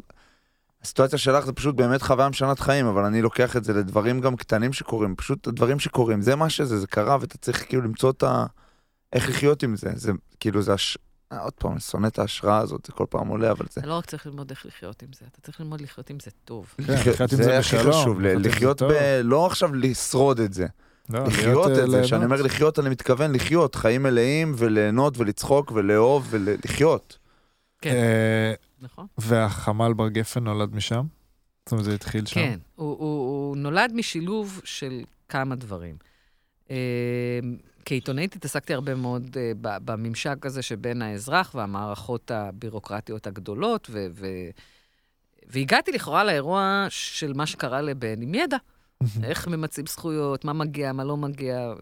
[0.85, 4.35] הסיטואציה שלך זה פשוט באמת חוויה משנת חיים, אבל אני לוקח את זה לדברים גם
[4.35, 8.23] קטנים שקורים, פשוט הדברים שקורים, זה מה שזה, זה קרה, ואתה צריך כאילו למצוא את
[8.23, 8.45] ה...
[9.13, 10.97] איך לחיות עם זה, זה כאילו, זה הש...
[11.31, 13.81] אה, עוד פעם, אני שונא את ההשראה הזאת, זה כל פעם עולה, אבל זה...
[13.81, 16.31] אתה לא רק צריך ללמוד איך לחיות עם זה, אתה צריך ללמוד לחיות עם זה
[16.45, 16.73] טוב.
[16.77, 18.85] כן, לחיות- עם זה זה הכי בשלום, חשוב, לחיות זה.
[18.87, 18.91] ב...
[19.23, 20.67] לא עכשיו לשרוד את זה.
[21.09, 22.51] לא, לחיות את זה, אה, שאני אומר ליהנות.
[22.51, 27.17] לחיות, אני מתכוון לחיות, חיים מלאים וליהנות ולצחוק ולאהוב ולחיות.
[28.85, 29.07] נכון?
[29.17, 31.05] והחמ"ל בר גפן נולד משם?
[31.65, 32.35] זאת אומרת, זה התחיל שם?
[32.35, 35.95] כן, הוא, הוא, הוא נולד משילוב של כמה דברים.
[36.71, 37.39] אה,
[37.85, 39.51] כעיתונאית התעסקתי הרבה מאוד אה,
[39.85, 44.49] בממשק הזה שבין האזרח והמערכות הבירוקרטיות הגדולות, ו- ו-
[45.47, 48.57] והגעתי לכאורה לאירוע של מה שקרה לבן עם ידע.
[49.23, 51.73] איך ממצים זכויות, מה מגיע, מה לא מגיע.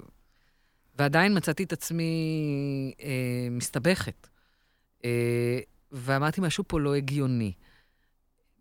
[0.99, 2.13] ועדיין מצאתי את עצמי
[3.01, 4.27] אה, מסתבכת.
[5.05, 5.59] אה,
[5.93, 7.53] ואמרתי, משהו פה לא הגיוני.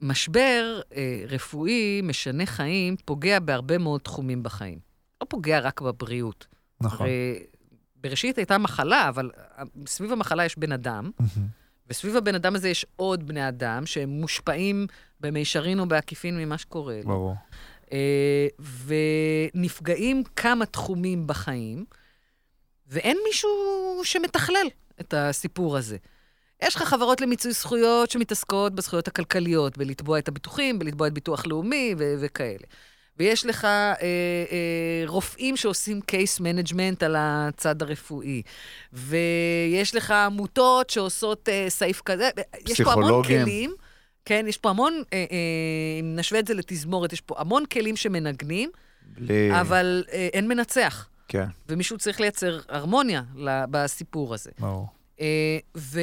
[0.00, 4.78] משבר אה, רפואי, משנה חיים, פוגע בהרבה מאוד תחומים בחיים.
[5.20, 6.46] לא פוגע רק בבריאות.
[6.80, 7.06] נכון.
[7.06, 7.42] הרי
[7.96, 9.30] בראשית הייתה מחלה, אבל
[9.86, 11.46] סביב המחלה יש בן אדם, מהמם.
[11.86, 14.86] וסביב הבן אדם הזה יש עוד בני אדם שהם מושפעים
[15.20, 17.08] במישרין או בעקיפין ממה שקורה לו.
[17.08, 17.34] ברור.
[17.92, 18.46] אה,
[19.54, 21.84] ונפגעים כמה תחומים בחיים,
[22.86, 23.50] ואין מישהו
[24.04, 24.66] שמתכלל
[25.00, 25.96] את הסיפור הזה.
[26.62, 31.94] יש לך חברות למיצוי זכויות שמתעסקות בזכויות הכלכליות, בלתבוע את הביטוחים, בלתבוע את ביטוח לאומי
[31.98, 32.64] ו- וכאלה.
[33.18, 38.42] ויש לך אה, אה, רופאים שעושים case management על הצד הרפואי.
[38.92, 42.30] ויש לך עמותות שעושות אה, סעיף כזה.
[42.68, 43.24] יש פה המון.
[43.24, 43.74] כלים.
[44.24, 45.36] כן, יש פה המון, אה, אה,
[46.00, 48.70] אם נשווה את זה לתזמורת, יש פה המון כלים שמנגנים,
[49.16, 49.60] בלי...
[49.60, 51.08] אבל אה, אין מנצח.
[51.28, 51.46] כן.
[51.68, 54.50] ומישהו צריך לייצר הרמוניה בסיפור הזה.
[54.58, 54.88] ברור.
[55.22, 56.00] אה, ו...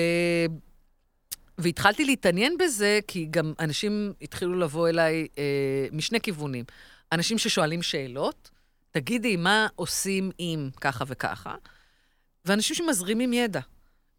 [1.57, 6.65] והתחלתי להתעניין בזה, כי גם אנשים התחילו לבוא אליי אה, משני כיוונים.
[7.11, 8.49] אנשים ששואלים שאלות,
[8.91, 11.55] תגידי, מה עושים אם ככה וככה?
[12.45, 13.59] ואנשים שמזרימים ידע.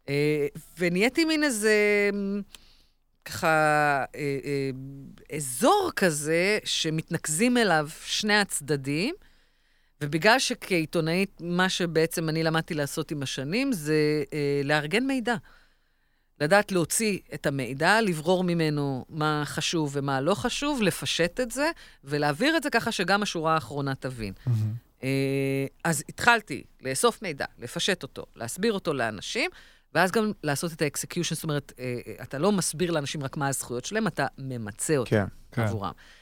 [0.09, 0.47] אה,
[0.79, 2.09] ונהייתי מין איזה,
[3.25, 3.47] ככה,
[4.15, 4.69] אה, אה,
[5.35, 9.15] אזור כזה שמתנקזים אליו שני הצדדים,
[10.01, 15.35] ובגלל שכעיתונאית, מה שבעצם אני למדתי לעשות עם השנים, זה אה, לארגן מידע.
[16.41, 21.71] לדעת להוציא את המידע, לברור ממנו מה חשוב ומה לא חשוב, לפשט את זה,
[22.03, 24.33] ולהעביר את זה ככה שגם השורה האחרונה תבין.
[24.45, 24.73] מהמם.
[25.03, 29.49] אה, אז התחלתי לאסוף מידע, לפשט אותו, להסביר אותו לאנשים,
[29.93, 33.37] ואז גם לעשות את ה execution, זאת אומרת, אה, אה, אתה לא מסביר לאנשים רק
[33.37, 35.25] מה הזכויות שלהם, אתה ממצה אותם כן.
[35.51, 35.61] כן.
[35.61, 35.91] עבורם.
[35.97, 36.20] אה,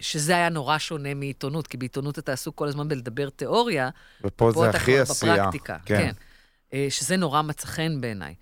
[0.00, 4.62] שזה היה נורא שונה מעיתונות, כי בעיתונות אתה עסוק כל הזמן בלדבר תיאוריה, ופה פה
[4.62, 5.34] זה הכי עשייה.
[5.34, 5.76] בפרקטיקה.
[5.84, 5.98] כן.
[5.98, 6.12] כן.
[6.72, 8.34] אה, שזה נורא מצא חן בעיניי.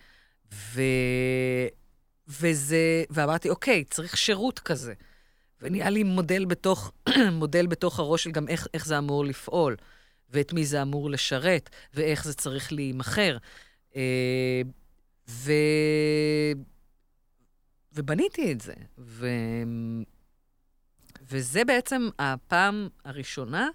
[0.52, 0.82] ו...
[2.28, 4.94] וזה, ואמרתי, אוקיי, צריך שירות כזה.
[5.60, 6.92] ונהיה לי מודל בתוך,
[7.32, 9.76] מודל בתוך הראש של גם איך, איך זה אמור לפעול,
[10.30, 13.36] ואת מי זה אמור לשרת, ואיך זה צריך להימכר.
[13.96, 14.62] אה,
[15.28, 15.52] ו...
[17.92, 18.74] ובניתי את זה.
[18.98, 19.28] ו...
[21.30, 23.68] וזה בעצם הפעם הראשונה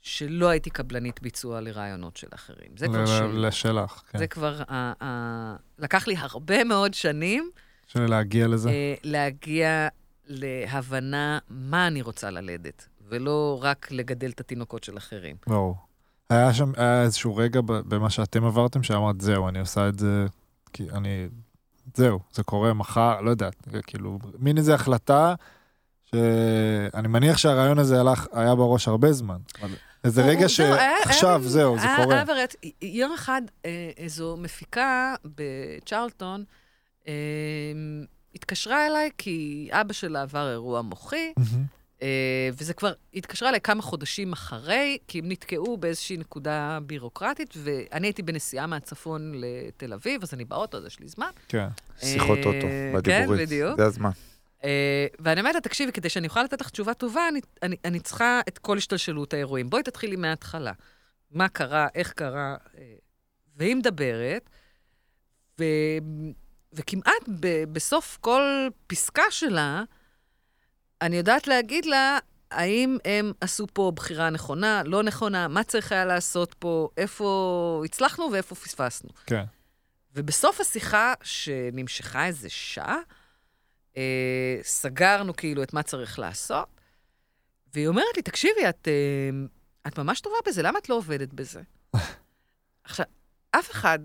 [0.00, 2.70] שלא הייתי קבלנית ביצוע לרעיונות של אחרים.
[2.76, 3.38] זה כבר שלי.
[3.38, 4.18] לשלך, כן.
[4.18, 7.50] זה כבר, ה- ה- לקח לי הרבה מאוד שנים
[7.86, 8.70] של להגיע לזה.
[8.70, 9.88] אה, להגיע
[10.26, 15.36] להבנה מה אני רוצה ללדת, ולא רק לגדל את התינוקות של אחרים.
[15.46, 15.76] ברור.
[16.30, 20.26] היה שם, היה איזשהו רגע במה שאתם עברתם, שאמרת, זהו, אני עושה את זה,
[20.72, 21.28] כי אני,
[21.94, 25.34] זהו, זה קורה מחר, לא יודעת, כאילו, מין איזו החלטה,
[26.10, 29.38] שאני מניח שהרעיון הזה הלך, היה בראש הרבה זמן.
[30.04, 32.22] איזה רגע שעכשיו, זהו, זה קורה.
[32.82, 36.44] יום אחד אה, איזו מפיקה בצ'רלטון
[37.08, 37.12] אה,
[38.34, 41.32] התקשרה אליי כי אבא שלה עבר אירוע מוחי.
[42.02, 48.06] אה, וזה כבר התקשרה אליי כמה חודשים אחרי, כי הם נתקעו באיזושהי נקודה בירוקרטית, ואני
[48.06, 51.30] הייתי בנסיעה מהצפון לתל אביב, אז אני באוטו, אז יש לי זמן.
[51.48, 51.68] כן.
[52.00, 53.48] שיחות אה, אוטו, כן, בדיבורית.
[53.48, 53.76] בדיוק.
[53.76, 54.10] זה הזמן.
[54.64, 58.00] אה, ואני אומרת לה, תקשיבי, כדי שאני אוכל לתת לך תשובה טובה, אני, אני, אני
[58.00, 59.70] צריכה את כל השתלשלות האירועים.
[59.70, 60.72] בואי תתחילי מההתחלה.
[61.30, 62.94] מה קרה, איך קרה, אה,
[63.56, 64.50] והיא מדברת,
[65.60, 65.64] ו,
[66.72, 69.82] וכמעט ב, בסוף כל פסקה שלה,
[71.02, 72.18] אני יודעת להגיד לה,
[72.50, 78.28] האם הם עשו פה בחירה נכונה, לא נכונה, מה צריך היה לעשות פה, איפה הצלחנו
[78.32, 79.10] ואיפה פספסנו.
[79.26, 79.44] כן.
[80.14, 82.98] ובסוף השיחה, שנמשכה איזה שעה,
[83.96, 86.68] אה, סגרנו כאילו את מה צריך לעשות,
[87.74, 89.46] והיא אומרת לי, תקשיבי, את, אה,
[89.86, 91.62] את ממש טובה בזה, למה את לא עובדת בזה?
[92.84, 93.06] עכשיו,
[93.50, 93.98] אף אחד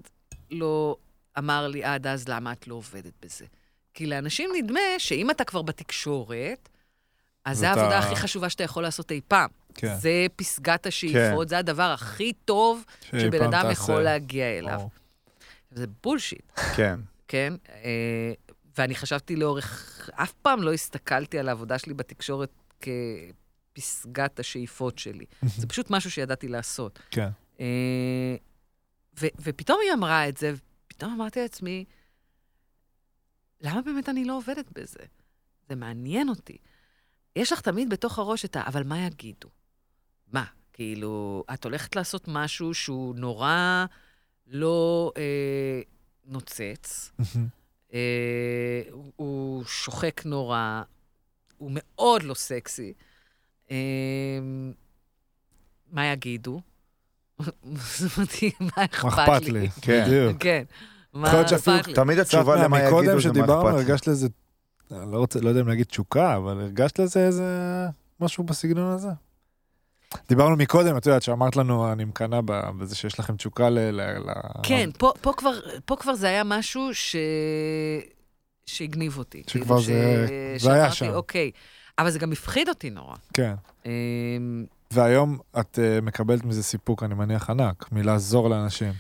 [0.52, 0.96] לא
[1.38, 3.46] אמר לי עד אז למה את לא עובדת בזה.
[3.94, 6.70] כי לאנשים נדמה שאם אתה כבר בתקשורת,
[7.46, 9.50] אז זו העבודה הכי חשובה שאתה יכול לעשות אי פעם.
[9.76, 9.96] כן.
[9.96, 13.72] זה פסגת השאיפות, זה הדבר הכי טוב שבן אדם תעשה.
[13.72, 14.78] יכול להגיע אליו.
[14.78, 14.90] ברור.
[15.72, 17.00] זה בולשיט, כן.
[17.28, 17.54] כן?
[18.78, 22.52] ואני חשבתי לאורך, אף פעם לא הסתכלתי על העבודה שלי בתקשורת
[23.74, 25.26] כפסגת השאיפות שלי.
[25.58, 27.00] זה פשוט משהו שידעתי לעשות.
[27.12, 27.30] כן.
[27.60, 28.36] אה,
[29.20, 30.54] ו- ופתאום היא אמרה את זה,
[30.86, 31.86] ופתאום אמרתי לעצמי,
[33.62, 35.04] למה באמת אני לא עובדת בזה?
[35.70, 36.58] זה מעניין אותי.
[37.36, 38.64] יש לך תמיד בתוך הראש את ה...
[38.68, 39.50] אבל מה יגידו?
[40.28, 40.46] מה?
[40.74, 43.86] כאילו, את הולכת לעשות משהו שהוא נורא
[44.48, 45.82] לא אה,
[46.26, 47.12] נוצץ.
[47.94, 48.82] אה,
[49.16, 50.82] הוא- שוחק נורא,
[51.58, 52.94] הוא מאוד לא סקסי.
[53.72, 53.76] אה,
[55.92, 56.62] מה יגידו?
[57.64, 59.70] זה מדהים, מה אכפת לי?
[59.82, 60.04] כן.
[60.08, 60.38] בדיוק.
[60.44, 60.64] כן.
[61.14, 61.94] מה אכפת לי?
[61.94, 63.64] תמיד התשובה למה יגידו זה מה אכפת.
[63.64, 63.70] לי.
[63.70, 64.28] הרגשת לזה,
[64.92, 67.46] לא לא יודע אם להגיד תשוקה, אבל הרגשת לזה איזה
[68.20, 69.10] משהו בסגנון הזה?
[70.30, 73.80] דיברנו מקודם, את יודעת, שאמרת לנו, אני מקנאה ב- בזה שיש לכם תשוקה ל...
[73.80, 75.52] ל- ל- כן, פה, פה, כבר,
[75.86, 77.15] פה כבר זה היה משהו ש...
[78.65, 79.43] שהגניב אותי.
[79.47, 80.26] שכבר כאילו, זה-
[80.60, 81.17] ש- זה היה שאמרתי, שם.
[81.17, 81.52] אוקיי.
[82.00, 83.15] אבל זה גם הפחיד אותי נורא.
[83.34, 83.54] כן.
[83.86, 88.93] אמ, והיום את uh, מקבלת מזה סיפוק, אני מניח, ענק, מלעזור לאנשים.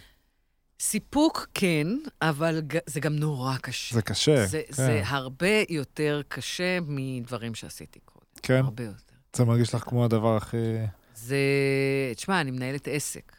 [0.79, 1.87] סיפוק כן,
[2.21, 3.95] אבל ג- זה גם נורא קשה.
[3.95, 4.73] זה קשה, זה, כן.
[4.73, 8.25] זה הרבה יותר קשה מדברים שעשיתי קודם.
[8.43, 8.61] כן?
[8.65, 8.95] הרבה יותר.
[9.35, 10.57] זה מרגיש לך כמו הדבר הכי...
[11.25, 11.37] זה,
[12.15, 13.31] תשמע, אני מנהלת עסק.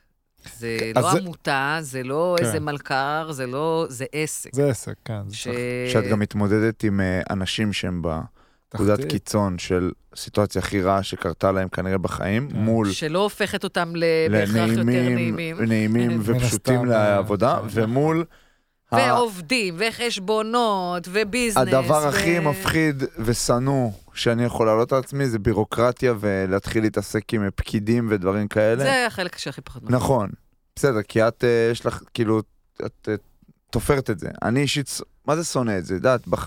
[0.59, 2.45] זה כן, לא זה- עמותה, זה לא כן.
[2.45, 4.55] איזה מלכ"ר, זה לא, זה עסק.
[4.55, 5.21] זה עסק, כן.
[5.33, 5.49] ש...
[5.93, 9.05] שאת גם מתמודדת עם אה, אנשים שהם בנקודת.
[9.05, 12.57] קיצון של סיטואציה הכי רעה שקרתה להם כנראה בחיים, כן.
[12.57, 15.63] מול שלא הופכת אותם ל- בהכרח יותר נעימים.
[15.63, 16.43] נעימים ופשוטים
[16.81, 17.67] הסתם, לעבודה, כן.
[17.71, 18.25] ומול
[18.93, 21.57] ועובדים, וחשבונות, וביזנס.
[21.69, 27.49] הדבר ו- הכי מפחיד ושנוא שאני יכול להעלות על עצמי זה בירוקרטיה ולהתחיל להתעסק עם
[27.55, 28.85] פקידים ודברים כאלה.
[28.85, 29.97] זה החלק שהכי פחות מפחיד.
[29.97, 30.31] נכון,
[30.77, 32.41] בסדר, כי את, אה, יש לך, כאילו,
[32.87, 33.15] את אה,
[33.71, 34.29] תופרת את זה.
[34.43, 35.95] אני אישית, מה זה שונא את זה?
[35.95, 36.47] יודעת, בח...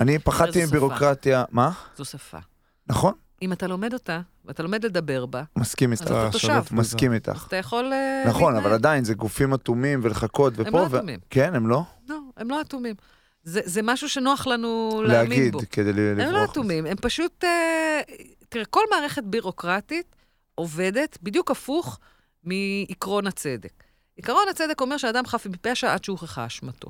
[0.00, 0.64] אני פחדתי.
[0.64, 1.70] מבירוקרטיה, מה?
[1.96, 2.38] זו שפה.
[2.86, 6.48] נכון, אם אתה לומד אותה, ואתה לומד לדבר בה, מסכים אז איתך, אתה תושב.
[6.48, 6.74] שולט בזה.
[6.76, 7.44] מסכים אז איתך.
[7.48, 8.56] אתה יכול אה, נכון.
[8.56, 10.68] אבל עדיין זה גופים אטומים ולחכות ופה.
[10.68, 11.20] הם לא ו- אטומים.
[11.30, 11.82] כן, הם לא?
[12.08, 12.94] לא, הם לא אטומים.
[13.44, 15.58] זה, זה משהו שנוח לנו להאמין להגיד, בו.
[15.70, 16.26] כדי ל- לברוח.
[16.26, 16.44] הם לא.
[16.44, 17.44] אטומים, הם פשוט...
[17.44, 18.00] אה,
[18.48, 20.16] תראה, כל מערכת בירוקרטית
[20.54, 21.98] עובדת בדיוק הפוך
[22.44, 23.82] מעקרון הצדק.
[24.18, 26.88] עקרון הצדק אומר שאדם חף מפשע עד שהוכחה אשמתו.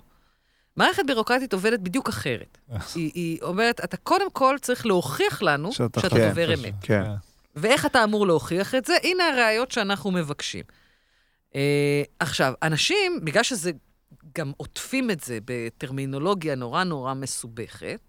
[0.77, 2.59] מערכת בירוקרטית עובדת בדיוק אחרת.
[2.95, 6.55] היא, היא אומרת, אתה קודם כל צריך להוכיח לנו שאתה, חף כן, דובר.
[6.55, 6.75] אמת.
[6.83, 7.03] כן.
[7.57, 8.97] ואיך אתה אמור להוכיח את זה?
[9.03, 10.65] הנה הראיות שאנחנו מבקשים.
[11.55, 13.71] אה, עכשיו, אנשים, בגלל שזה,
[14.39, 18.01] גם עוטפים את זה בטרמינולוגיה נורא נורא מסובכת,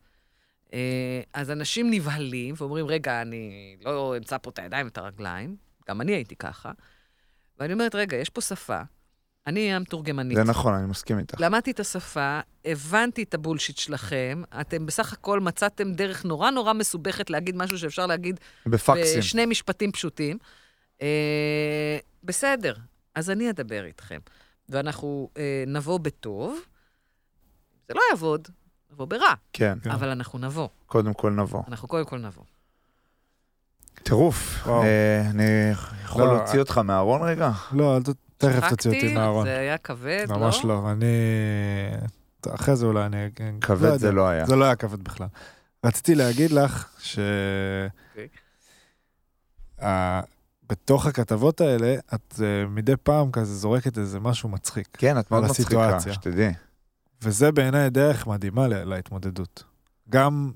[0.74, 5.56] אה, אז אנשים נבהלים ואומרים, רגע, אני לא אמצא פה את הידיים ואת הרגליים,
[5.90, 6.72] גם אני הייתי ככה,
[7.60, 8.82] ואני אומרת, רגע, יש פה שפה,
[9.48, 10.38] אני המתורגמנית.
[10.38, 11.42] זה נכון, אני מסכים איתך.
[11.42, 17.30] למדתי את השפה, הבנתי את הבולשיט שלכם, אתם בסך הכל מצאתם דרך נורא נורא מסובכת
[17.30, 19.20] להגיד משהו שאפשר להגיד בפקסים.
[19.20, 20.38] בשני משפטים פשוטים.
[21.02, 22.76] אה, בסדר,
[23.16, 24.20] אז אני אדבר איתכם.
[24.70, 26.60] ואנחנו אה, נבוא בטוב,
[27.88, 28.48] זה לא יעבוד,
[28.92, 29.92] נבוא ברע, כן, כן.
[29.92, 31.64] אבל אנחנו נבוא, קודם כל נבוא.
[31.68, 32.44] אנחנו קודם כל נבוא.
[34.04, 34.68] טירוף.
[34.68, 35.44] אה, אני
[36.04, 37.52] יכול לא, להוציא אותך מהארון רגע?
[37.72, 38.02] לא, אל
[38.38, 39.46] תכף תוציא אותי מהארון.
[39.46, 40.38] זה היה כבד, לא?
[40.38, 41.06] ממש לא, אני...
[42.56, 43.30] אחרי זה אולי אני...
[43.62, 43.98] כבד יודע.
[43.98, 44.46] זה לא היה.
[44.46, 45.28] זה לא היה כבד בכלל.
[45.84, 47.20] רציתי להגיד לך ש...
[48.10, 48.28] אוקיי.
[50.74, 54.88] בתוך הכתבות האלה, את אה, מדי פעם כזה זורקת איזה משהו מצחיק.
[54.94, 56.00] כן, את מאוד על מצחיקה.
[56.14, 56.54] שתדעי.
[57.22, 59.64] וזה בעיניי דרך מדהימה לה- להתמודדות.
[60.10, 60.52] גם,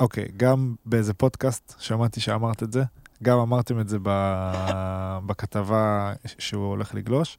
[0.00, 2.82] אוקיי, גם באיזה פודקאסט שמעתי שאמרת את זה,
[3.22, 4.08] גם אמרתם את זה ב...
[5.26, 7.38] בכתבה שהוא הולך לגלוש,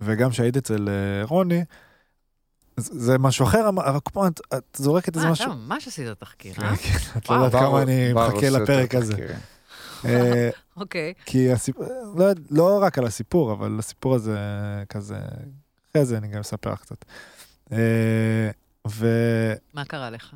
[0.00, 1.64] וגם שהיית אצל אה, רוני,
[2.76, 5.46] זה משהו אחר, אמר- אבל כל פעם את, את זורקת איזה אה, משהו.
[5.46, 6.76] אתה ממש עשית תחקיר, אה?
[6.76, 7.34] כן, את לא.
[7.34, 9.34] יודעת כמה אני מחכה לפרק הזה.
[10.04, 11.14] אה, אוקיי.
[11.26, 11.86] כי הסיפור,
[12.16, 14.38] לא, לא רק על הסיפור, אבל הסיפור הזה
[14.88, 15.18] כזה,
[15.90, 17.04] אחרי זה אני גם אספר לך קצת.
[17.72, 18.50] אה,
[18.86, 20.34] וזה מה קרה לך?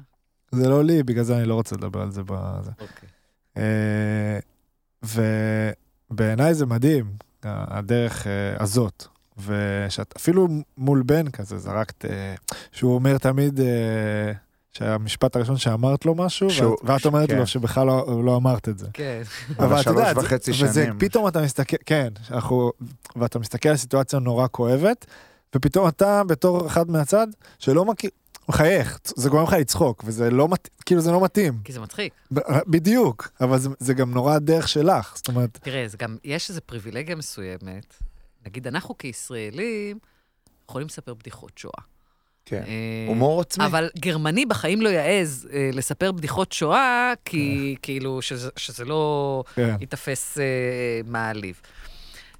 [0.52, 2.70] לא לי, בגלל זה אני לא רוצה לדבר על זה בזה.
[2.80, 3.08] אוקיי.
[3.56, 4.38] אה,
[6.10, 8.26] ובעיניי זה מדהים, הדרך
[8.58, 9.06] הזאת.
[9.46, 12.04] ושאת אפילו מול בן כזה זרקת,
[12.72, 13.60] שהוא אומר תמיד
[14.78, 17.38] שהמשפט הראשון שאמרת לו משהו, שהוא- ואת, ואת אומרת כן.
[17.38, 18.86] לו שבכלל לא, לא אמרת את זה.
[18.92, 19.22] כן.
[19.58, 20.98] אבל את שלוש יודעת, זה- וחצי וזה שנים.
[20.98, 22.72] פתאום אתה מסתכל, כן, אנחנו,
[23.16, 25.06] ואתה מסתכל על סיטואציה נורא כואבת,
[25.56, 27.26] ופתאום אתה בתור אחד מהצד
[27.58, 28.10] שלא מכיר,
[28.48, 31.58] מחייך, זה גורם לך לצחוק, וזה לא מתאים, כאילו זה לא מתאים.
[31.64, 32.12] כי זה מצחיק.
[32.66, 36.60] בדיוק, אבל זה, זה גם נורא הדרך שלך, זאת אומרת, תראה, זה גם, יש איזו
[36.66, 37.94] פריבילגיה מסוימת.
[38.46, 39.98] נגיד, אנחנו כישראלים
[40.68, 41.82] יכולים לספר בדיחות שואה.
[42.48, 42.62] כן.
[42.66, 43.64] אה, הומור עצמי.
[43.66, 49.76] אבל גרמני בחיים לא יעז אה, לספר בדיחות שואה, כי כאילו שזה, שזה לא כן,
[49.80, 50.44] ייתפס אה,
[51.06, 51.60] מעליב.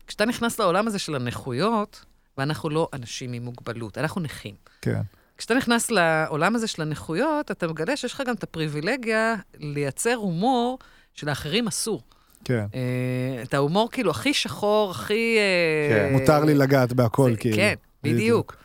[0.07, 2.05] כשאתה נכנס לעולם הזה של הנכויות,
[2.39, 4.55] ואנחנו לא אנשים עם מוגבלות, אנחנו נכים.
[4.83, 5.01] כן,
[5.39, 10.79] כשאתה נכנס לעולם הזה של הנכויות, אתה מגלה שיש לך גם את הפריבילגיה לייצר הומור
[11.15, 12.03] שלאחרים אסור.
[12.45, 12.65] כן.
[12.75, 15.37] אה, את ההומור כאילו הכי שחור, הכי...
[15.39, 16.13] אה, כן.
[16.13, 17.57] מותר לי לגעת בהכל, זה- כאילו.
[17.57, 18.57] כן, בדיוק.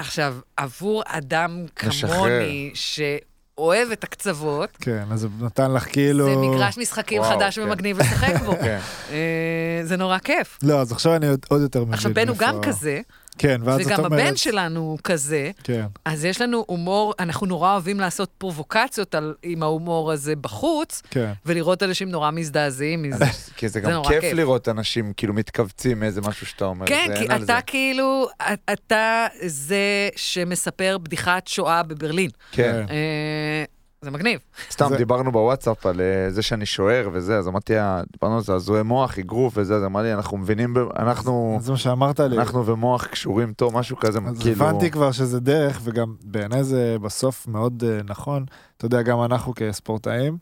[0.00, 2.12] עכשיו, עבור אדם משחרר.
[2.12, 6.24] כמוני, שאוהב את הקצוות, כן, אז הוא נתן לך כאילו...
[6.24, 7.64] זה מגרש משחקים וואו, חדש כן.
[7.64, 8.52] ומגניב לשחק בו.
[8.64, 8.78] כן.
[9.10, 10.58] אה, זה נורא כיף.
[10.62, 11.94] לא, אז עכשיו אני עוד, עוד יותר מבין.
[11.94, 13.00] עכשיו, בן הוא גם כזה,
[13.38, 14.20] כן, ואז וגם את אומרת...
[14.20, 19.34] הבן שלנו הוא כזה, כן, אז יש לנו הומור, אנחנו נורא אוהבים לעשות פרובוקציות על,
[19.42, 21.32] עם ההומור הזה בחוץ, כן.
[21.46, 23.24] ולראות אנשים נורא מזדעזעים מזה.
[23.56, 24.32] כי זה זה גם כיף כיף.
[24.34, 26.86] לראות אנשים כאילו מתכווצים מאיזה משהו שאתה אומר.
[26.86, 27.62] כן, זה- כי אין על אתה זה.
[27.66, 28.28] כאילו,
[28.72, 32.30] אתה זה שמספר בדיחת שואה בברלין.
[32.52, 32.84] כן.
[32.90, 33.64] אה,
[34.02, 34.40] זה מגניב.
[34.70, 38.54] סתם דיברנו בוואטסאפ על אה, זה שאני שוער וזה, אז אמרתי, לה, דיברנו על זה,
[38.54, 42.38] הזוהי מוח, אגרוף וזה, אז אמר לי, אנחנו מבינים, אנחנו זה מה שאמרת לי.
[42.38, 44.64] אנחנו ומוח קשורים טוב, משהו כזה, אז כאילו...
[44.64, 48.44] הבנתי כבר שזה דרך, וגם בעיניי זה בסוף מאוד אה, נכון.
[48.76, 50.38] אתה יודע, גם אנחנו כספורטאים,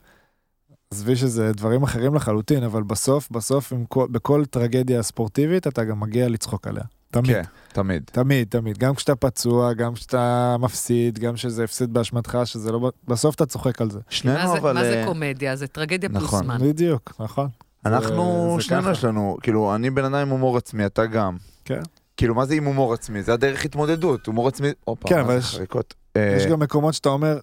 [0.90, 6.28] עזבי שזה דברים אחרים לחלוטין, אבל בסוף, בסוף, כל, בכל טרגדיה ספורטיבית, אתה גם מגיע
[6.28, 6.84] לצחוק עליה.
[7.10, 7.26] תמיד.
[7.36, 7.42] כן,
[7.72, 8.02] תמיד.
[8.12, 8.78] תמיד, תמיד.
[8.78, 12.78] גם כשאתה פצוע, גם כשאתה מפסיד, גם שזה הפסד באשמתך, שזה לא...
[12.78, 14.00] ב- בסוף אתה צוחק על זה.
[14.10, 14.72] שנינו מה זה- אבל...
[14.74, 15.56] מה זה אה, קומדיה?
[15.56, 16.44] זה טרגדיה פלוס נכון.
[16.44, 16.58] זמן.
[16.60, 17.48] בדיוק, נכון.
[17.86, 18.90] אנחנו, שנינו.
[18.90, 21.36] יש לנו, כאילו, אני בן אדם עם הומור עצמי, אתה גם.
[21.64, 21.80] כן.
[22.16, 23.22] כאילו, מה זה עם הומור עצמי?
[23.22, 25.94] זה הדרך התמודדות, הומור עצמי, הופה, כן, אבל יש- חריקות?
[26.16, 27.38] יש אה, גם מקומות שאתה אומר,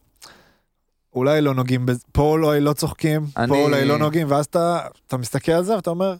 [1.16, 4.80] אולי לא נוגעים בזה, פה אולי לא צוחקים, אני- פה אולי לא נוגעים, ואז אתה,
[5.08, 6.16] אתה מסתכל על זה ואתה אומר,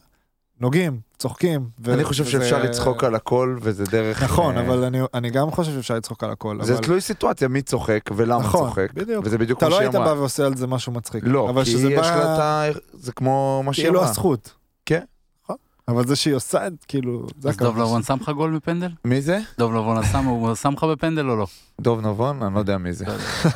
[0.60, 1.68] נוגעים, צוחקים.
[1.84, 4.22] ו- אני חושב וזה- שאפשר לצחוק על הכל, וזה דרך...
[4.22, 6.58] נכון, אה, אבל אני, אני גם חושב שאפשר לצחוק על הכל.
[6.62, 6.82] זה אבל...
[6.82, 8.92] תלוי סיטואציה, מי צוחק ולמה נכון, צוחק.
[8.94, 9.24] בדיוק.
[9.26, 10.14] וזה בדיוק אתה כמו לא שהיא היית בא.
[10.18, 11.22] ועושה על זה משהו מצחיק.
[11.26, 12.64] לא, אבל כי יש בא- לה את ה...
[12.92, 14.10] זה כמו מה שהיא כאילו אמרה.
[14.10, 14.52] הזכות.
[14.86, 15.02] כן.
[15.44, 15.56] נכון.
[15.88, 17.78] אבל זה שהיא עושה, את, כאילו, זה אז דוב.
[17.78, 18.88] לבון שם לך גול מפנדל?
[19.04, 19.38] מי זה?
[19.58, 21.46] דוב לבון שם, הוא שם לך בפנדל או לא?
[21.80, 22.42] דוב נבון?
[22.42, 23.04] אני לא יודע מי זה.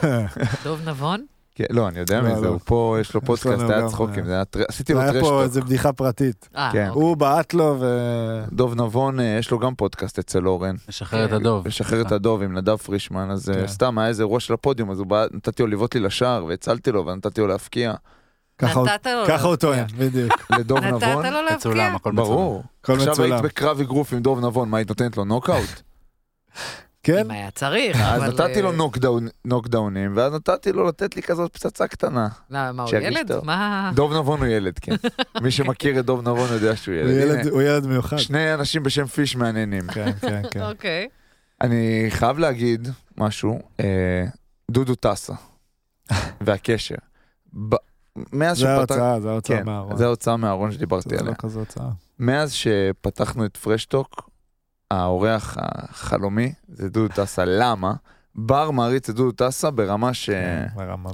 [0.64, 1.24] דוב נבון?
[1.54, 2.48] כן, לא, אני יודע לא, מי זה, לא.
[2.48, 5.12] הוא פה, יש לו פודקאסט, היה צחוקים, אה, זה היה טר- עשיתי זה לו היה
[5.12, 5.42] פה טרשטוק.
[5.42, 6.48] איזה בדיחה פרטית.
[6.56, 6.88] אה, כן.
[6.88, 7.02] אוקיי.
[7.02, 7.86] הוא בעט לו ו...
[8.52, 10.74] דוב נבון, אה, יש לו גם פודקאסט אצל אורן.
[10.88, 11.36] לשחרר את כן.
[11.36, 11.66] הדוב.
[11.66, 13.66] לשחרר את הדוב עם נדב פרישמן, אז כן.
[13.66, 16.92] סתם היה איזה אירוע של הפודיום, אז הוא בא, נתתי לו לבעוט לי לשער, והצלתי
[16.92, 17.92] לו, ונתתי לו להפקיע.
[18.58, 18.80] ככה
[19.42, 19.56] הוא-.
[19.56, 20.32] טוען, בדיוק.
[20.58, 21.56] לדוב נבון, נתת לו להפקיע?
[21.56, 22.28] מצולם, הכל מצולם.
[22.28, 22.62] ברור.
[22.82, 23.22] עכשיו.
[23.22, 25.68] היית בקרב אגרוף עם דוב נבון, מה היית נותנת לו נוקאוט?
[27.02, 27.18] כן?
[27.18, 28.28] אם היה צריך, אז אבל...
[28.28, 32.28] נתתי לו אה, נוקדאון- נוקדאונים, ואז נתתי לו לתת לי כזאת פצצה קטנה.
[32.50, 33.32] למה, מה, הוא ילד?
[33.32, 33.44] טוב.
[33.46, 33.90] מה?
[33.94, 34.94] דוב נבון הוא ילד, כן.
[35.42, 37.22] מי שמכיר את דוב נבון יודע שהוא הוא ילד.
[37.28, 38.16] ילד- הנה, הוא ילד מיוחד.
[38.18, 39.86] שני אנשים בשם פיש מעניינים.
[39.86, 40.62] כן, כן, כן.
[40.62, 41.08] אוקיי.
[41.60, 42.88] אני חייב להגיד
[43.18, 44.24] משהו, אה,
[44.70, 45.34] דודו טסה
[46.40, 46.94] והקשר.
[47.68, 47.74] ב-
[48.32, 48.70] מאז זה שפתח...
[48.96, 49.96] ההוצאה, זה ההוצאה כן, מהארון.
[49.96, 51.30] זה ההוצאה מהארון שדיברתי זה עליה.
[51.30, 51.88] לא כזה הוצאה.
[52.18, 54.29] מאז שפתחנו את פרשטוק,
[54.90, 57.44] האורח החלומי זה דודו טסה.
[57.46, 57.92] למה?
[58.34, 60.30] בר מעריץ את דודו טסה ברמה ש...
[60.30, 60.66] כן,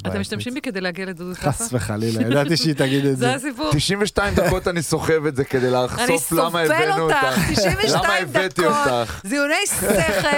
[0.06, 0.20] אתם.
[0.20, 1.50] משתמשים בי כדי להגיע לדודו טסה?
[1.50, 3.34] חס וחלילה, ידעתי שהיא תגיד את זה זה.
[3.34, 3.70] הסיפור.
[3.72, 7.50] 92 דקות אני סוחב את זה כדי אני לחשוף למה סובל הבאנו אותך, אותך.
[7.52, 9.20] 92 למה הבאתי דקות, אותך?
[9.24, 10.28] זיוני שכל.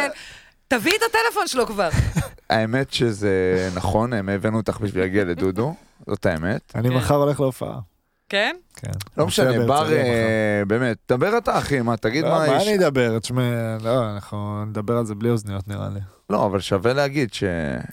[0.69, 1.89] תביא את הטלפון שלו כבר.
[2.51, 5.75] האמת שזה נכון, הם הבאנו אותך בשביל להגיע לדודו,
[6.07, 6.73] זאת האמת.
[6.75, 6.95] אני כן.
[6.95, 7.79] מחר הולך להופעה.
[8.29, 8.57] כן?
[8.77, 8.91] כן.
[9.17, 9.93] לא משנה, בר.
[9.93, 12.69] אה, באמת, דבר אתה אחי, מה, תגיד לא, מה מה יש.
[12.69, 13.19] אני אדבר?
[13.19, 13.43] תשמע,
[13.85, 16.01] לא, אנחנו נדבר על זה בלי אוזניות נראה לי.
[16.31, 17.43] לא, אבל שווה להגיד ש...
[17.45, 17.49] לא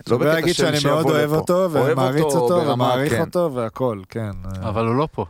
[0.10, 1.32] שווה להגיד שאני מאוד אוהב.
[1.32, 3.22] אותו, ומעריץ אותו, ומעריך כן.
[3.22, 4.32] אותו, והכל, כן.
[4.62, 5.26] אבל הוא לא פה.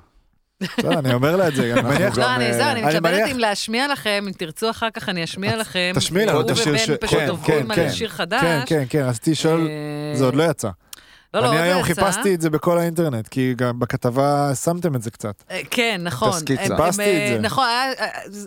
[0.63, 2.15] בסדר, אני אומר לה את זה, אני מניח...
[2.15, 5.23] גם, לא, אני אה, זהו, אני מתלבטת אם להשמיע לכם, אם תרצו אחר כך אני
[5.23, 5.91] אשמיע לכם.
[5.95, 7.89] תשמיעי לנו הוא את השיר ש- ובן פשוט כן, עוברים כן, על.
[7.89, 8.41] שיר חדש.
[8.41, 10.69] כן, כן, כן, רציתי לשאול, אה, זה עוד לא יצא.
[11.41, 11.93] לא, לא, אני עוד לא היום יצא.
[12.11, 15.43] חיפשתי את זה בכל האינטרנט, כי גם בכתבה שמתם את זה קצת.
[15.51, 16.27] אה, כן, נכון.
[16.27, 17.39] הם, חיפשתי את אה, זה.
[17.41, 17.93] נכון, היה-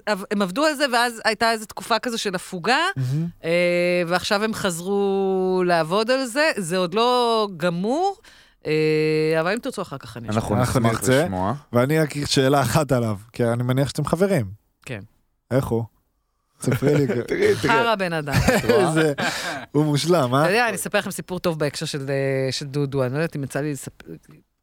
[0.08, 2.76] אה, הם עבדו על זה, ואז הייתה איזו תקופה כזו של הפוגה,
[3.44, 3.50] אה,
[4.06, 6.50] ועכשיו הם חזרו לעבוד על זה.
[6.56, 8.16] זה עוד לא גמור,
[8.66, 8.72] אה,
[9.40, 10.42] אבל אם תרצו אחר כך אני אשמיע.
[10.42, 11.02] אנחנו אנחנו נשמח.
[11.08, 11.54] לשמוע.
[11.72, 14.46] ואני רק שאלה אחת עליו, כי אני מניח שאתם חברים.
[14.86, 15.00] כן.
[15.50, 15.84] איך הוא?
[16.60, 17.54] ספרי לי, תראי, תראי.
[17.54, 18.34] חרא בן אדם.
[19.72, 20.42] הוא מושלם, אה?
[20.42, 23.36] אתה יודע, אני אספר לכם סיפור טוב בהקשר של, אה, של דודו, אני לא יודעת
[23.36, 24.06] אם יצא לי לספר,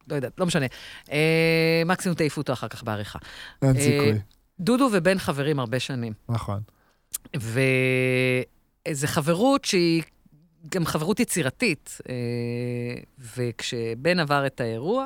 [0.07, 0.65] לא יודעת, לא משנה.
[1.11, 3.19] אה, מקסימום תעיפו אותו אחר כך בעריכה.
[3.61, 4.19] אין אה, סיכוי.
[4.59, 6.59] דודו ובן חברים הרבה שנים, נכון.
[7.35, 10.03] וזו חברות שהיא
[10.71, 11.97] גם חברות יצירתית,
[13.35, 15.05] וכשבן עבר את האירוע,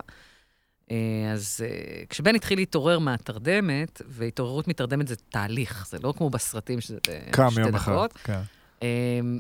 [1.33, 6.99] אז אה, כשבן התחיל להתעורר מהתרדמת, והתעוררות מתרדמת זה תהליך, זה לא כמו בסרטים שזה
[7.57, 7.91] יום אחד.
[7.91, 8.13] דקות.
[8.13, 8.41] כן.
[8.81, 9.39] אמ,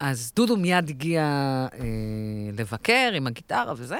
[0.00, 1.22] אז דודו מיד הגיע
[1.72, 1.78] אה,
[2.52, 3.98] לבקר עם הגיטרה וזה,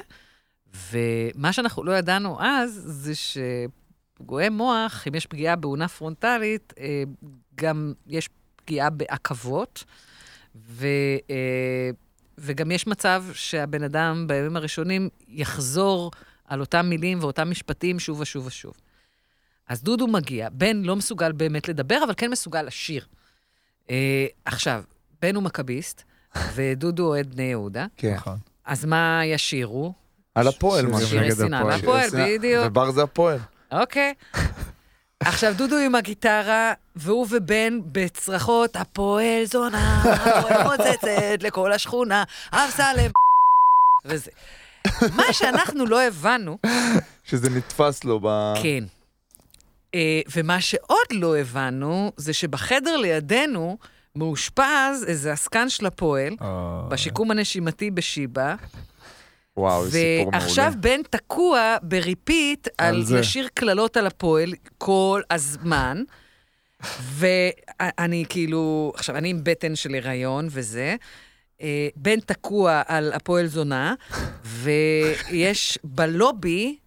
[0.91, 7.03] ומה שאנחנו לא ידענו אז, זה שפגועי מוח, אם יש פגיעה באונה פרונטלית, אה,
[7.55, 9.83] גם יש פגיעה בעכבות,
[10.55, 10.87] ו,
[11.29, 11.89] אה,
[12.37, 16.11] וגם יש מצב שהבן אדם בימים הראשונים יחזור
[16.47, 18.73] על אותם מילים ואותם משפטים שוב ושוב ושוב.
[19.67, 23.05] אז דודו מגיע, בן לא מסוגל באמת לדבר, אבל כן מסוגל לשיר.
[23.89, 24.83] אה, עכשיו,
[25.21, 26.03] בן הוא מכביסט,
[26.55, 28.13] ודודו אוהד בני יהודה, כן.
[28.13, 28.37] נכון.
[28.65, 29.93] אז מה ישירו?
[30.35, 31.07] על הפועל, שירים משהו.
[31.07, 31.79] שירי נגד שנאה הפועל.
[31.79, 32.25] שירי שנאה.
[32.37, 32.63] בדיוק.
[32.67, 33.39] ובר זה הפועל.
[33.71, 34.13] אוקיי.
[35.19, 42.23] עכשיו, דודו עם הגיטרה, והוא ובן בצרחות, הפועל זונה, הפועל מוצצת לכל השכונה,
[42.53, 43.11] אמסלם,
[44.05, 44.31] וזה.
[45.15, 46.57] מה שאנחנו לא הבנו,
[47.23, 48.53] שזה נתפס לו ב...
[48.63, 48.83] כן.
[49.95, 53.77] אה, ומה שעוד לא הבנו, זה שבחדר לידינו
[54.15, 58.55] מאושפז איזה עסקן של הפועל, אה, בשיקום הנשימתי בשיבא,
[59.57, 60.37] וואו, זה סיפור מעולה.
[60.37, 63.19] ועכשיו בן תקוע ב repeat על על זה.
[63.19, 66.03] לשיר קללות על הפועל כל הזמן.
[67.01, 70.95] ואני כאילו, עכשיו, אני עם בטן של הריון וזה.
[71.61, 73.93] אה, בן תקוע על הפועל זונה,
[74.43, 76.77] ויש בלובי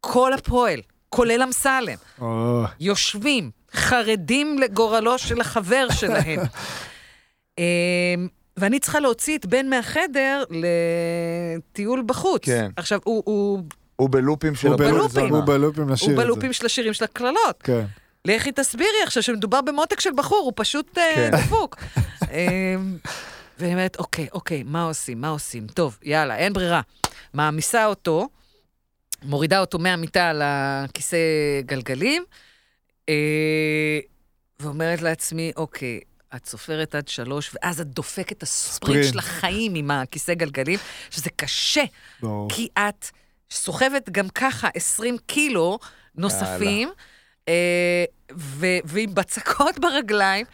[0.00, 1.96] כל הפועל, כולל אמסלם.
[2.20, 6.40] או, יושבים, חרדים לגורלו של החבר שלהם.
[7.58, 12.44] אמ, ואני צריכה להוציא את בן מהחדר לטיול בחוץ.
[12.44, 12.70] כן.
[12.76, 13.62] עכשיו, הוא, הוא,
[13.96, 15.28] הוא בלופים של הוא הפועל בלופים.
[15.28, 15.36] זונה.
[15.36, 16.24] הוא בלופים לשיר הוא את זה.
[16.24, 17.62] בלופים של השירים של הקללות.
[17.62, 17.84] כן.
[18.24, 21.30] לכי תסבירי עכשיו שמדובר במותק של בחור, הוא פשוט אה, כן.
[21.36, 21.76] דפוק.
[23.58, 25.20] ואני אומרת, אוקיי, אוקיי, מה עושים?
[25.20, 25.66] מה עושים?
[25.66, 26.80] טוב, יאללה, אין ברירה.
[27.34, 28.28] מעמיסה אותו,
[29.22, 31.16] מורידה אותו מהמיטה לכיסא
[31.60, 32.24] גלגלים,
[33.08, 33.98] אה,
[34.60, 36.00] ואומרת לעצמי, אוקיי,
[36.36, 39.12] את סופרת עד שלוש, ואז את דופקת את הספרינט ספרינט.
[39.12, 40.78] של החיים עם הכיסא גלגלים,
[41.10, 41.84] שזה קשה,
[42.20, 42.48] ברור.
[42.50, 43.06] כי את
[43.50, 45.78] סוחבת גם ככה 20 קילו
[46.14, 46.90] נוספים,
[47.48, 48.04] אה,
[48.36, 50.46] ו- ועם בצקות ברגליים,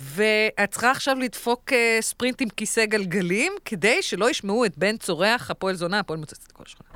[0.00, 5.50] ואת צריכה עכשיו לדפוק אה, ספרינט עם כיסא גלגלים, כדי שלא ישמעו את בן צורח,
[5.50, 6.88] הפועל זונה, הפועל מוצצת את כל השכונה.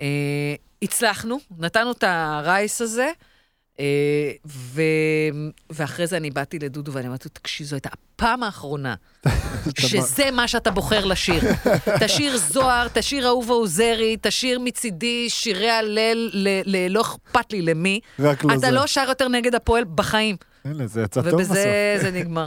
[0.00, 3.10] אה, הצלחנו, נתנו את ה race הזה,
[3.80, 4.82] אה, ו...
[5.70, 8.94] ואחרי זה אני באתי לדודו ואני אמרתי לו, תקשיב, זו הייתה הפעם האחרונה
[9.80, 11.42] שזה מה שאתה בוחר לשיר.
[12.04, 18.00] תשיר זוהר, תשיר אהובה עוזרי, תשיר מצידי שירי הלל, ל- ל- לא אכפת לי למי.
[18.18, 18.66] רק לא זה.
[18.66, 20.36] אתה לא שר יותר נגד הפועל בחיים.
[20.70, 21.50] הנה, זה יצא טוב בסוף.
[21.50, 22.46] ובזה זה נגמר.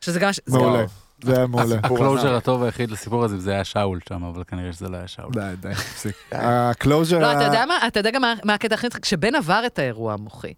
[0.00, 0.30] שזה גם...
[0.48, 0.84] מעולה.
[1.22, 1.66] זה היה מעולה.
[1.82, 2.34] סיפור ה closure.
[2.34, 5.32] הטוב היחיד לסיפור הזה זה היה שאול שם, אבל כנראה שזה לא היה שאול.
[5.32, 6.16] די, די, תפסיק.
[6.32, 7.18] ה closure...
[7.18, 7.86] לא, אתה יודע מה?
[7.86, 9.02] אתה יודע גם מה- מה הקטע הכי מצחיק?
[9.02, 10.54] כשבן עבר את האירוע המוחי,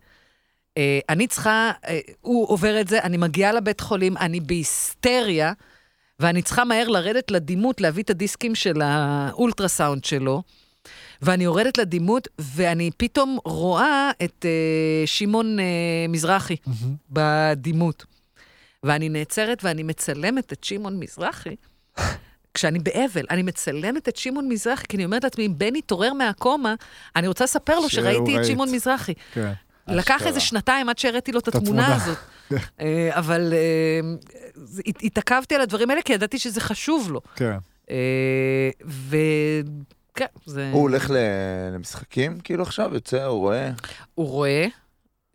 [0.79, 5.53] אה, אני צריכה, אה, הוא עובר את זה, אני מגיעה לבית חולים, אני בהיסטריה,
[6.21, 10.43] ואני צריכה מהר לרדת לדימות, להביא את הדיסקים של האולטרסאונד שלו,
[11.23, 15.65] ואני יורדת לדימות, ואני פתאום רואה את אה, שמעון אה,
[16.09, 16.95] מזרחי מהמם.
[17.11, 18.05] בדימות.
[18.83, 21.57] ואני נעצרת ואני מצלמת את שמעון מזרחי.
[22.55, 26.75] כשאני באבל, אני מצלמת את שמעון מזרחי, כי אני אומרת לעצמי, אם בן יתעורר מהקומה,
[27.17, 28.45] אני רוצה לספר לו שראיתי את.
[28.45, 29.15] שמעון מזרחי.
[29.33, 29.53] כן.
[29.89, 30.27] לקח.
[30.27, 31.95] איזה שנתיים עד שהראיתי לו את התמונה.
[31.95, 32.19] הזאת.
[32.81, 34.01] אה, אבל אה,
[35.03, 37.21] התעכבתי על הדברים האלה, כי ידעתי שזה חשוב לו.
[37.37, 37.57] כן.
[37.91, 38.71] אה,
[40.17, 40.71] וכן, זה...
[40.73, 41.11] הוא הולך
[41.73, 43.71] למשחקים כאילו עכשיו, יוצא, הוא רואה.
[44.15, 44.67] הוא רואה.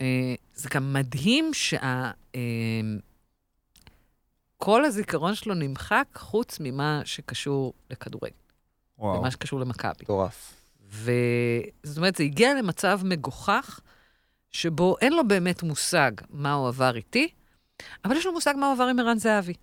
[0.02, 2.12] אה, זה גם מדהים שה...
[2.36, 2.42] אה,
[4.58, 8.36] כל הזיכרון שלו נמחק חוץ ממה שקשור לכדורגל,
[9.00, 9.20] וואו.
[9.20, 10.04] ממה שקשור למכבי.
[10.04, 10.54] מטורף.
[10.90, 13.80] וזאת אומרת, זה הגיע למצב מגוחך,
[14.52, 17.30] שבו אין לו באמת מושג מה הוא עבר איתי,
[18.06, 19.54] אבל יש לו מושג מה הוא עבר עם ערן זהבי.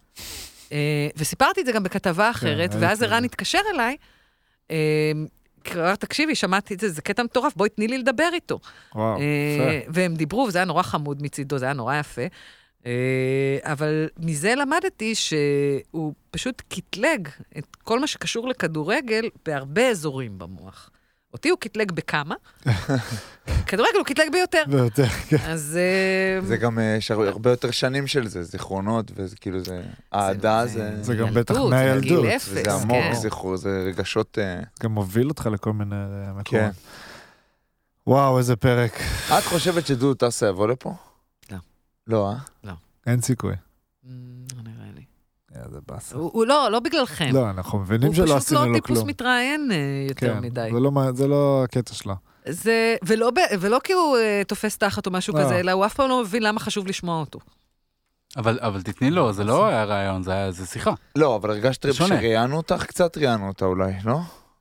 [0.73, 3.25] אה, וסיפרתי את זה גם בכתבה אחרת, ראיתי ואז ערן.
[3.25, 3.97] התקשר אליי,
[5.99, 8.59] תקשיבי, שמעתי את זה, זה קטע מטורף, בואי תני לי לדבר איתו.
[8.95, 9.25] וואו, אה,
[9.81, 9.91] יפה.
[9.93, 12.23] והם דיברו, וזה היה נורא חמוד מצידו, זה היה נורא יפה.
[12.87, 20.91] אה, אבל מזה למדתי שהוא פשוט קטלג את כל מה שקשור לכדורגל בהרבה אזורים במוח.
[21.33, 22.35] אותי הוא קטלג בכמה,
[23.67, 24.63] כדורגל הוא קטלג ביותר.
[24.69, 25.37] ביותר, כן.
[25.37, 25.79] אז...
[25.81, 29.83] אה, זה גם, אה, יש הרבה יותר שנים של זה, זיכרונות, וזה כאילו זה...
[30.15, 31.03] אהדה זה...
[31.03, 32.25] זה גם בטח זה מהילדות.
[32.49, 33.15] וזה עמוק, כן.
[33.15, 34.39] זכרו, זה רגשות...
[34.39, 35.97] אה, גם מוביל אותך לכל מיני
[36.29, 36.47] מקומות.
[36.47, 36.71] כן.
[38.07, 38.93] וואו, איזה פרק.
[39.39, 40.95] את חושבת שדודו טסה יבוא לפה?
[41.51, 41.59] לא.
[42.07, 42.33] לא,
[42.67, 42.73] אה?
[43.07, 43.55] אין סיכוי.
[44.05, 44.09] מ,
[44.57, 45.03] לא נראה לי.
[45.67, 46.17] איזה באסה.
[46.17, 47.31] הוא הוא לא, לא בגללכם.
[47.33, 49.09] לא, אנחנו מבינים הוא שלא פשוט עשינו לא לו טיפוס כלום.
[49.09, 49.77] מתראיין אה,
[50.09, 50.69] יותר כן, מדי.
[50.73, 52.15] זה לא זה לא הקטע שלו.
[52.49, 53.31] זה, ולא,
[53.61, 55.45] ולא כי הוא אה, תופס תחת או משהו לא.
[55.45, 57.39] כזה, אלא הוא אף פעם לא מבין למה חשוב לשמוע אותו.
[58.37, 60.93] אבל אבל תתני לו, זה לא היה רעיון, זה היה- זה שיחה.
[61.17, 61.95] לא, אבל הרגשת.
[61.95, 62.85] שראיינו אותך?
[62.87, 64.19] קצת ראיינו אותה אולי, לא?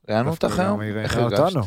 [0.10, 0.82] ראיינו אותך היום?
[0.82, 1.40] איך הרגשת?
[1.40, 1.62] אותנו.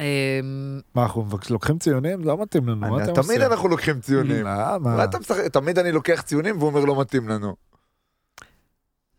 [0.00, 2.24] אמ, מה, אנחנו לוקחים ציונים?
[2.24, 3.40] לא מתאים לנו, מה אני- אתם תמיד?
[3.40, 4.44] אנחנו לוקחים ציונים.
[4.44, 5.04] לא?
[5.04, 5.18] אתה?
[5.52, 7.56] תמיד אני לוקח ציונים והוא אומר לא מתאים לנו.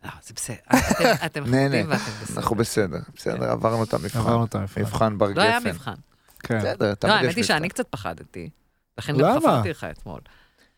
[0.04, 0.56] לא, זה בסדר.
[0.70, 1.44] אתם- אתם.
[1.46, 2.38] חמודים ואתם בסדר.
[2.42, 4.20] אנחנו בסדר, בסדר, עברנו את המבחן.
[4.20, 4.82] עברנו את המבחן.
[4.82, 5.70] מבחן בר לא היה גפן.
[5.70, 5.94] מבחן.
[6.40, 6.60] כן.
[6.60, 7.48] בסדר, לא, תמיד האמת יש היא מבחן.
[7.54, 8.50] שאני קצת פחדתי.
[8.98, 9.40] לכן גם?
[9.40, 10.20] חפרתי לך אתמול.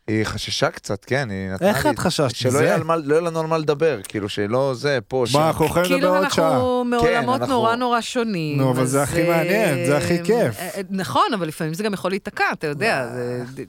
[0.08, 1.74] היא חששה קצת, כן, היא נתנה לי...
[1.74, 2.36] איך את חששת?
[2.36, 2.58] שלא?
[2.58, 5.38] יהיה לא יהיה לנו על מה לדבר, כאילו שלא זה, פה, שם.
[5.38, 6.48] מה, אנחנו יכולים לדבר כאילו עוד שעה.
[6.54, 8.58] אנחנו מעולמות נורא נורא שונים.
[8.58, 10.58] נו, אבל זה הכי מעניין, זה הכי אה, כיף.
[10.58, 13.06] אה, נכון, אבל לפעמים זה גם יכול להיתקע, אתה יודע.
[13.56, 13.62] זה-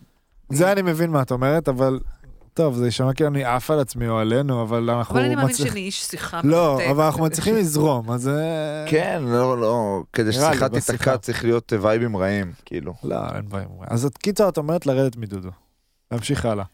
[0.50, 2.00] זה אני מבין מה את אומרת, אבל...
[2.54, 5.16] טוב, זה יישמע כאילו אני עף על עצמי או עלינו, אבל אנחנו...
[5.16, 6.42] אבל אני מאמין שאני איש שיחה.
[6.44, 6.90] לא, מרתק.
[6.90, 8.28] אבל אנחנו מצליחים לזרום, אז...
[8.28, 10.70] אה, כן, לא, לא, כדי ששיחה.
[10.70, 12.94] תיתקע צריך להיות אה, וייבים רעים, כאילו.
[13.04, 13.66] לא, אין בעיה.
[13.88, 15.50] אז את קיצר, את אומרת לרדת מדודו.
[16.12, 16.66] להמשיך הלאה.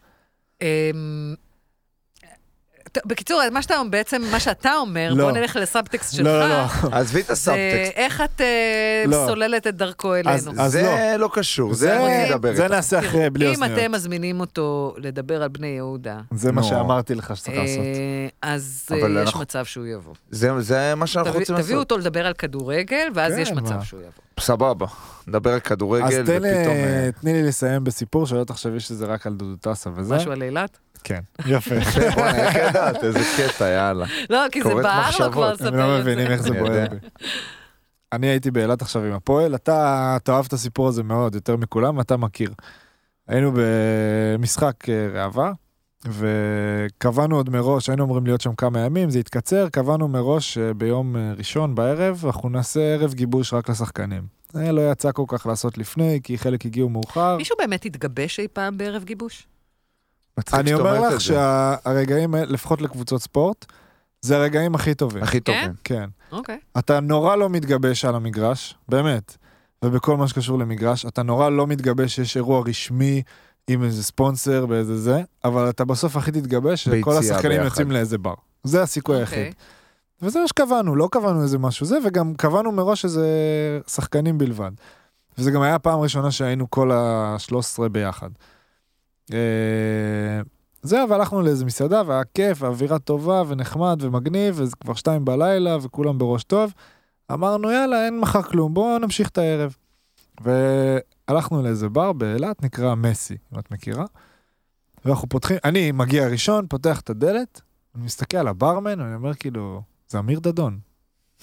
[3.06, 5.24] בקיצור, מה שאתה בעצם, מה שאתה אומר, לא.
[5.24, 6.26] בוא נלך לסאבטקסט שלך.
[6.26, 6.66] לא, לא, לא.
[6.92, 7.92] עזבי את הסאבטקסט.
[7.96, 9.26] איך את אה, לא.
[9.28, 10.30] סוללת את דרכו אלינו?
[10.30, 12.74] אז- אז זה לא קשור, זה אני אדבר זה איתך.
[12.76, 13.80] נעשה אחרי, בלי אם אוזניות.
[13.80, 16.64] אתם מזמינים אותו לדבר על בני יהודה, זה מה.
[16.64, 17.78] שאמרתי לך שצריך לעשות.
[17.84, 20.14] אה, אז אה, אבל יש אנחנו- מצב שהוא יבוא.
[20.32, 21.92] זה- זה מה שאנחנו רוצים תביאו לעשות.
[21.92, 23.84] אותו לדבר על כדורגל, ואז כן, יש מצב מה.
[23.86, 24.12] שהוא יבוא.
[24.40, 24.86] סבבה,
[25.28, 26.76] נדבר על אז כדורגל ופתאום...
[26.76, 30.16] אה, תני לי לסיים בסיפור, שלא תחשבי שזה רק על דודו טסה וזה.
[30.16, 30.78] משהו על אילת?
[31.04, 31.76] כן, יפה.
[32.16, 33.04] בוא'נה, איך ידעת?
[33.04, 34.06] איזה קטע, יאללה.
[34.30, 35.32] לא, כי זה בער לו.
[35.32, 36.34] כבר הם הם לא לספר את מבינים זה.
[36.34, 36.88] איך זה אני בוער.
[36.90, 37.08] בי.
[38.14, 42.18] אני הייתי באילת עכשיו עם הפועל, אתה תאהב את הסיפור הזה מאוד, יותר מכולם, אתה
[42.18, 42.54] מכיר.
[43.28, 45.52] היינו במשחק אה, ראווה,
[46.06, 51.16] וקבענו עוד מראש, היינו אמורים להיות שם כמה ימים, זה התקצר, קבענו מראש אה, ביום
[51.16, 54.24] אה, ראשון בערב, אנחנו נעשה ערב גיבוש רק לשחקנים.
[54.54, 57.38] זה לא יצא כל כך לעשות לפני, כי חלק הגיעו מאוחר.
[57.38, 59.48] מישהו באמת התגבש אי פעם בערב גיבוש?
[60.40, 61.22] מצחיק אני אומר לך.
[61.22, 63.66] שהרגעים, לפחות לקבוצות ספורט,
[64.22, 65.24] זה הרגעים הכי טובים.
[65.24, 65.54] הכי כן?
[65.54, 65.76] טובים.
[65.84, 66.10] כן.
[66.32, 66.60] אוקיי.
[66.78, 69.38] אתה נורא לא מתגבש על המגרש, באמת.
[69.86, 73.22] ובכל מה שקשור למגרש, אתה נורא לא מתגבש שיש אירוע רשמי
[73.68, 77.66] עם איזה ספונסר באיזה זה, אבל אתה בסוף הכי תתגבש שכל השחקנים ביחד.
[77.66, 78.34] יוצאים לאיזה בר.
[78.64, 79.40] זה הסיכוי אוקיי.
[79.40, 79.56] היחיד.
[80.22, 83.28] וזה מה שקבענו, לא קבענו איזה משהו זה, וגם קבענו מראש איזה
[83.88, 84.72] שחקנים בלבד.
[85.38, 88.30] וזה גם היה הפעם הראשונה שהיינו כל ה-13 ביחד.
[89.34, 90.42] אה,
[90.82, 96.18] זהו, והלכנו לאיזה מסעדה, והיה כיף, ואווירה טובה, ונחמד, ומגניב, וזה כבר שתיים בלילה, וכולם
[96.18, 96.74] בראש טוב.
[97.32, 99.76] אמרנו, יאללה, אין מחר כלום, בואו נמשיך את הערב.
[100.42, 104.06] והלכנו לאיזה בר באילת, נקרא מסי, אם את מכירה.
[105.06, 107.62] ואנחנו פותחים, אני מגיע ראשון, פותח את הדלת,
[107.96, 110.80] אני מסתכל על הברמן, ואני אומר כאילו, זה אמיר דדון.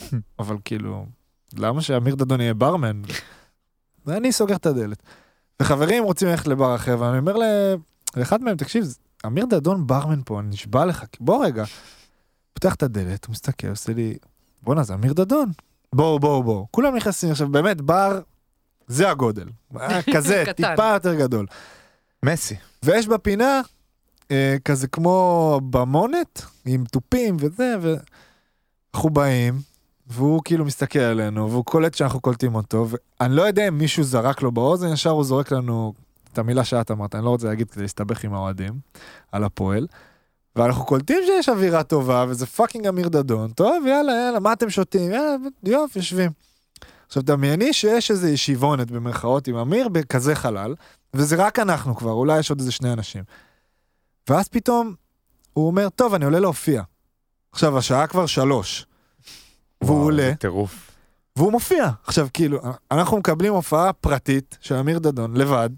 [0.38, 1.06] אבל כאילו,
[1.54, 3.02] למה שאמיר דדון יהיה ברמן?
[4.06, 5.02] ואני סוגר את הדלת.
[5.62, 7.36] וחברים רוצים ללכת לבר אחר, ואני אומר
[8.16, 8.96] לאחד מהם, תקשיב,
[9.26, 11.64] אמיר דדון ברמן פה, אני נשבע לך, בוא רגע.
[12.52, 14.16] פותח את הדלת, הוא מסתכל, עושה לי,
[14.62, 15.52] בואנה, זה אמיר דדון.
[15.92, 16.66] בואו, בואו, בואו.
[16.70, 18.20] כולם נכנסים עכשיו, באמת, בר,
[18.86, 19.48] זה הגודל.
[19.74, 20.44] היה כזה.
[20.56, 21.46] טיפה יותר גדול.
[22.22, 22.56] מסי.
[22.82, 23.60] ויש בפינה
[24.30, 29.60] אה, כזה כמו במונת, עם תופים וזה, ואנחנו באים,
[30.06, 32.86] והוא כאילו מסתכל עלינו, והוא קולט שאנחנו קולטים אותו,
[33.20, 35.94] ואני לא יודע אם מישהו זרק לו באוזן, ישר הוא זורק לנו
[36.32, 38.72] את המילה שאת אמרת, אני לא רוצה להגיד כדי להסתבך עם האוהדים,
[39.32, 39.86] על הפועל.
[40.56, 45.10] ואנחנו קולטים שיש אווירה טובה, וזה fucking אמיר דדון, טוב, יאללה, יאללה, מה אתם שותים?
[45.10, 46.30] יאללה, יופי, יושבים.
[47.06, 50.74] עכשיו, דמייני שיש איזה ישיבונת במרכאות עם אמיר בכזה חלל,
[51.14, 53.24] וזה רק אנחנו כבר, אולי יש עוד איזה שני אנשים.
[54.28, 54.94] ואז פתאום
[55.52, 56.82] הוא אומר, טוב, אני עולה להופיע.
[57.52, 58.86] עכשיו, השעה כבר שלוש.
[59.80, 60.90] והוא וואו, עולה, טירוף.
[61.36, 61.90] והוא מופיע.
[62.06, 62.58] עכשיו, כאילו,
[62.90, 65.70] אנחנו מקבלים הופעה פרטית של אמיר דדון, לבד,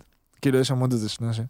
[0.42, 1.44] כאילו, יש שם עוד איזה שני אנשים.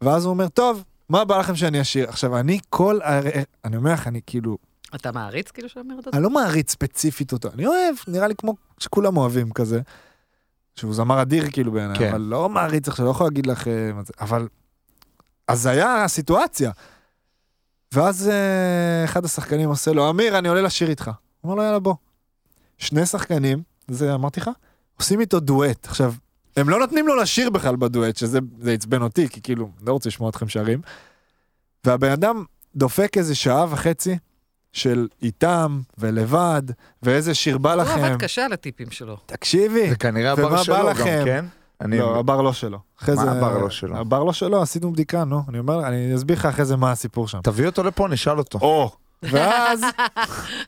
[0.00, 2.08] ואז הוא אומר, טוב, מה בא לכם שאני אשיר?
[2.08, 2.98] עכשיו, אני כל...
[3.02, 4.58] הר- אני אומר לך, אני כאילו,
[4.94, 6.14] אתה מעריץ כאילו של אמיר דדון?
[6.14, 9.80] אני לא מעריץ ספציפית אותו, אני אוהב, נראה לי כמו שכולם אוהבים כזה.
[10.76, 12.08] שהוא זמר אדיר כאילו בעיניי, כן.
[12.10, 14.48] אבל לא מעריץ עכשיו, לא יכול להגיד לך אה, מה זה, אבל...
[15.48, 16.70] אז היה הסיטואציה.
[17.94, 21.10] ואז אה, אחד השחקנים עושה לו, אמיר, אני עולה לשיר איתך.
[21.40, 21.94] הוא אומר לו, יאללה, בוא.
[22.78, 24.50] שני שחקנים, זה אמרתי לך,
[24.98, 25.86] עושים איתו דואט.
[25.86, 26.14] עכשיו,
[26.56, 30.08] הם לא נותנים לו לשיר בכלל בדואט, שזה זה עצבן אותי, כי כאילו, לא רוצה
[30.08, 30.80] לשמוע אתכם שרים.
[31.84, 32.44] והבן אדם
[32.76, 34.18] דופק איזה שעה וחצי
[34.72, 36.62] של איתם ולבד,
[37.02, 38.04] ואיזה שיר בא הוא לכם.
[38.04, 39.16] עבד קשה על הטיפים שלו.
[39.26, 39.90] תקשיבי.
[39.90, 40.94] זה כנראה הבר שלו גם?
[41.24, 41.44] כן?
[41.80, 41.98] אני...
[41.98, 42.78] לא, הבר לא שלו.
[43.02, 43.96] אחרי מה זה- הבר לא שלו?
[43.96, 45.42] הבר לא שלו, עשינו בדיקה, נו.
[45.48, 47.40] אני אומר, אני אסביר לך אחרי זה מה הסיפור שם.
[47.42, 48.58] תביא אותו לפה, נשאל אותו.
[48.58, 48.92] או.
[49.22, 49.80] ואז,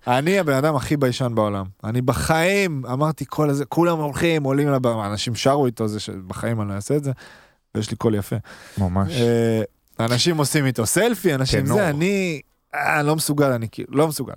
[0.06, 1.66] אני הבן אדם הכי ביישן בעולם.
[1.84, 6.68] אני בחיים, אמרתי כל הזה, כולם הולכים, עולים לבמה, אנשים שרו איתו, זה שבחיים אני
[6.68, 7.12] לא אעשה את זה,
[7.74, 8.36] ויש לי קול יפה.
[8.78, 9.12] ממש.
[9.12, 9.62] אה,
[10.00, 11.66] אנשים עושים איתו סלפי, אנשים.
[11.66, 12.40] זה, אני
[12.74, 14.34] אה, לא מסוגל, אני כאילו, לא מסוגל.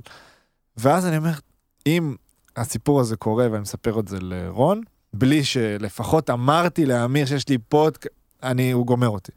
[0.78, 1.34] ואז אני אומר,
[1.88, 2.16] אם
[2.56, 4.82] הסיפור הזה קורה ואני מספר את זה לרון,
[5.14, 8.06] בלי שלפחות אמרתי לאמיר שיש לי פודק...
[8.44, 9.32] אני, הוא גומר אותי.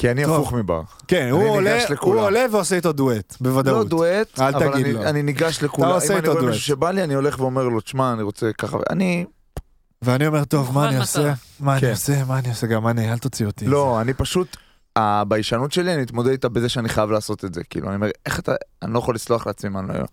[0.00, 0.24] כי אני.
[0.24, 0.82] הפוך מבר.
[1.08, 1.78] כן, הוא עולה.
[2.00, 3.88] הוא עולה ועושה איתו דואט, לא בוודאות.
[3.88, 5.02] דואט, אל אבל תגיד אני- לו.
[5.02, 5.88] אני ניגש לכולם.
[5.88, 6.52] עושה אם אני איתו רואה דואט.
[6.54, 8.78] מישהו שבא לי, אני הולך ואומר לו, תשמע, אני רוצה ככה.
[8.90, 9.24] אני...
[10.02, 10.98] ואני אומר, טוב, מה אני.
[10.98, 11.32] עושה?
[11.60, 11.90] מה אני.
[11.90, 12.24] עושה?
[12.24, 12.66] מה אני עושה?
[12.66, 13.66] גם אני, אל תוציא אותי.
[13.66, 14.56] לא, אני פשוט,
[14.96, 17.64] הביישנות שלי, אני מתמודד איתה בזה שאני חייב לעשות את זה.
[17.70, 20.04] כאילו, אני אומר, איך אתה, אני לא יכול לסלוח לעצמי, אם אני לא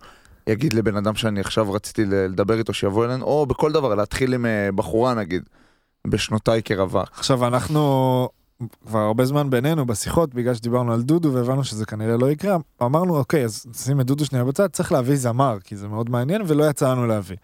[0.52, 4.46] אגיד לבן אדם שאני עכשיו רציתי לדבר איתו, שיבוא אלינו, או בכל דבר, להתחיל עם
[4.46, 5.42] אה, בחורה נגיד,
[6.06, 7.08] בשנותיי כרווק.
[7.18, 8.28] עכשיו, אנחנו
[8.86, 13.16] כבר הרבה זמן בינינו בשיחות, בגלל שדיברנו על דודו והבנו שזה כנראה לא יקרה, אמרנו,
[13.16, 16.70] אוקיי, אז שים את דודו שנייה בצד, צריך להביא זמר, כי זה מאוד מעניין, ולא
[16.70, 17.36] יצא לנו להביא.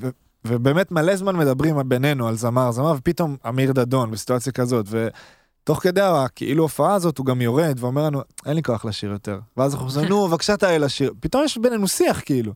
[0.00, 0.08] ו-
[0.44, 6.00] ובאמת מלא זמן מדברים בינינו על זמר, זמר, ופתאום אמיר דדון בסיטואציה כזאת, ותוך כדי
[6.00, 9.38] הכאילו הופעה הזאת הוא גם יורד ואומר לנו, אין לי כוח לשיר יותר.
[9.56, 11.12] ואז אנחנו חושבים, נו, בבקשה תעלה לשיר.
[11.20, 12.52] פתאום יש בינינו שיח, כאילו.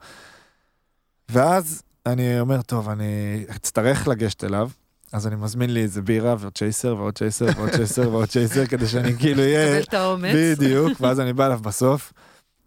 [1.29, 4.71] ואז אני אומר, טוב, אני אצטרך לגשת אליו,
[5.13, 8.87] אז אני מזמין לי איזה בירה ועוד צ'ייסר ועוד צ'ייסר ועוד צ'ייסר ועוד צ'ייסר, כדי
[8.87, 9.69] שאני כאילו אהיה...
[9.73, 10.35] קבל את האומץ.
[10.35, 12.13] בדיוק, ואז אני בא אליו בסוף,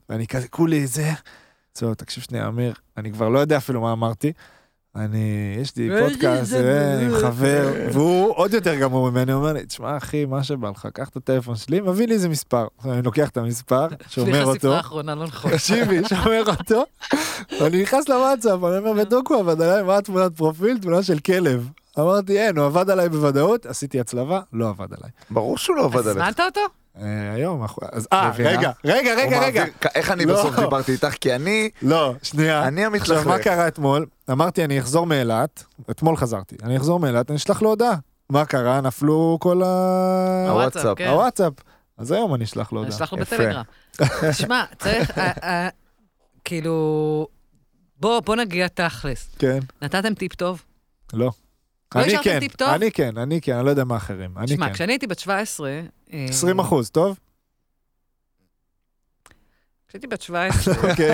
[0.10, 1.12] ואני כזה, כולי זה.
[1.74, 4.32] זהו, תקשיב שנייה, אמיר, אני כבר לא יודע אפילו מה אמרתי.
[4.96, 9.66] אני, יש לי פודקאסט אה, עם חבר, והוא עוד יותר גמור ממני, הוא אומר לי,
[9.66, 12.68] תשמע אחי, מה שבא לך, קח את הטלפון שלי, מביא לי איזה מספר.
[12.86, 15.52] אני לוקח את המספר, שומר סליחה, אותו, ספרה האחרונה לא נכון.
[15.52, 16.84] תקשיבי, שומר אותו,
[17.60, 20.78] ואני נכנס לוואטסאפ, אני אומר, בדיוק הוא עבד עליי, מה התמונת פרופיל?
[20.78, 21.70] תמונה של כלב.
[22.00, 25.10] אמרתי, אין, הוא עבד עליי בוודאות, עשיתי הצלבה, לא עבד עליי.
[25.30, 26.10] ברור שהוא לא עבד עליך.
[26.24, 26.62] הזמנת אותו?
[26.98, 28.32] אה, היום, אז אה?
[28.40, 29.60] רגע, רגע, הוא רגע, רגע.
[29.66, 30.34] מעביר- איך אני לא.
[30.34, 31.14] בסוף דיברתי איתך?
[31.22, 32.68] כי אני, לא, שנייה.
[32.68, 33.44] אני עכשיו, מה המתלכלך.
[33.44, 34.06] קרה אתמול?
[34.32, 37.96] אמרתי, אני אחזור מאילת, אתמול חזרתי, אני אחזור מאילת, אני אשלח לו הודעה.
[38.30, 38.82] מה קרה?
[38.82, 40.46] נפלו כל ה...
[40.50, 41.08] הוואטסאפ, כן.
[41.08, 41.54] הוואטסאפ.
[41.98, 42.98] אז היום אני אשלח לו אני הודעה.
[42.98, 43.36] אשלח לו יפה.
[43.36, 43.64] בטלגרם.
[44.32, 45.70] תשמע, צריך, אה, אה,
[46.46, 47.28] כאילו,
[48.00, 49.30] בוא, בוא נגיע תכלס.
[49.40, 50.62] כן, נתתם טיפ טוב?
[51.14, 51.32] לא.
[51.96, 52.70] לא אני כן, טיפ טוב?
[52.70, 54.38] אני כן, אני כן, אני לא יודע מה אחרים.
[54.38, 54.74] אני תשמע, כן.
[54.74, 55.70] כשאני הייתי בת 17...
[56.14, 57.20] אה, 20 אחוז, טוב?
[59.88, 61.12] כשהייתי בת 17, אוקיי.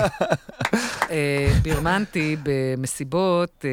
[1.10, 3.70] אה, בירמנתי במסיבות אה,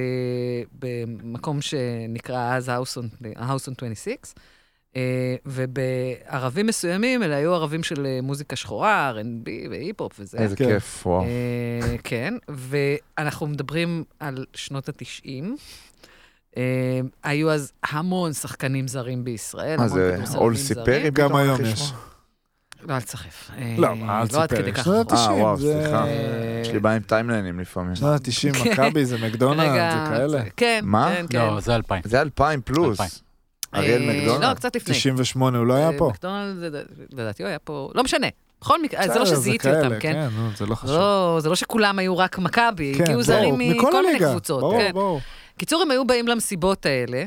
[0.79, 4.33] במקום שנקרא אז House on- House on 26,
[4.95, 10.37] אה, ובערבים מסוימים, אלה היו ערבים של אה, מוזיקה שחורה, R&B והיפ-הופ וזה.
[10.37, 10.65] איזה כן.
[10.67, 11.23] כיף, וואו.
[11.23, 15.43] אה, כן, ואנחנו מדברים על שנות ה-90.
[17.23, 20.55] היו אז המון שחקנים זרים בישראל, מה זה, אול.
[20.55, 21.09] סיפרי?
[21.13, 21.93] גם היום יש.
[22.83, 23.51] לא, אל תסחף.
[23.57, 24.71] אה, לא, אל לא עד כדי.
[24.71, 24.83] כך.
[24.83, 25.79] שנות אה, ה-90, וואו, זה...
[25.81, 26.03] סליחה.
[26.05, 27.95] אה, יש לי בעיה עם טיימליינים לפעמים.
[27.95, 30.41] שנות ה-90, מכבי זה מקדונלד, זה כאלה.
[30.57, 31.13] כן, מה?
[31.15, 31.37] כן, כן.
[31.39, 32.01] לא, זה אלפיים.
[32.05, 32.89] זה אלפיים פלוס.
[33.01, 33.09] אלפיים.
[33.75, 34.49] אריאל אה, מקדונלד?
[34.49, 34.93] לא, קצת לפני.
[34.95, 36.09] 98 הוא לא היה אה, פה.
[36.13, 36.83] מקדונלד, זה-
[37.13, 38.27] לדעתי הוא היה פה, לא משנה.
[38.61, 40.13] בכל מקרה, זה לא שזיהיתי אותם, כן?
[40.13, 40.95] כן, זה לא חשוב.
[40.95, 44.19] לא, זה לא שכולם היו רק מכבי, כן, הגיעו זרים מכל מיני.
[44.19, 44.59] קבוצות.
[44.59, 44.91] ברור, כן.
[44.93, 45.21] ברור.
[45.57, 47.23] קיצור, הם היו באים למסיבות האלה,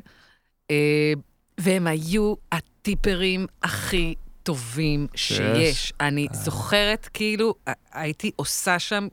[0.70, 1.12] אה,
[1.58, 5.92] והם היו הטיפרים הכי טובים שיש.
[6.00, 6.36] אני אה.
[6.36, 7.54] זוכרת, כאילו,
[7.92, 9.08] הייתי עושה שם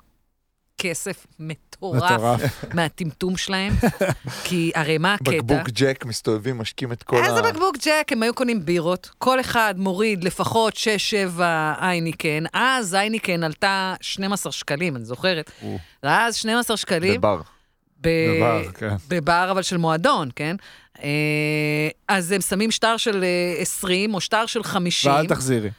[0.77, 2.65] כסף מטורף מטורף.
[2.73, 3.73] מהטמטום שלהם,
[4.45, 5.31] כי הרי מה הקטע?
[5.31, 7.25] בקבוק ג'ק מסתובבים, משקים את כל ה...
[7.25, 8.11] איזה בקבוק ג'ק?
[8.11, 10.73] הם היו קונים בירות, כל אחד מוריד לפחות
[11.37, 11.41] 6-7
[11.81, 15.51] אייניקן, אז אייניקן עלתה 12 שקלים, אני זוכרת.
[15.63, 15.77] או.
[16.03, 17.21] אז 12 שקלים.
[17.21, 17.41] בבר.
[18.01, 18.95] בבר, כן.
[19.07, 20.55] בבר אבל של מועדון, כן?
[21.03, 25.11] אה, אז הם שמים שטר של אה, 20 או שטר של 50.
[25.11, 25.69] ואל תחזירי.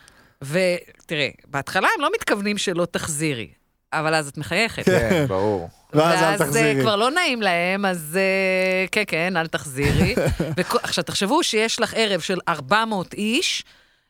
[0.43, 3.49] ותראה, בהתחלה הם לא מתכוונים שלא תחזירי,
[3.93, 4.85] אבל אז את מחייכת.
[4.85, 5.69] כן, ברור.
[5.93, 6.81] ואז אל ואז אה, תחזירי.
[6.81, 10.15] כבר לא נעים להם, אז אה, כן, כן, אל תחזירי.
[10.83, 13.65] עכשיו, תחשבו שיש לך ערב של 400 איש,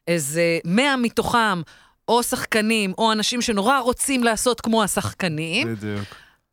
[0.08, 1.62] איזה 100 מתוכם,
[2.08, 5.74] או שחקנים, או אנשים שנורא רוצים לעשות כמו השחקנים.
[5.74, 6.04] בדיוק.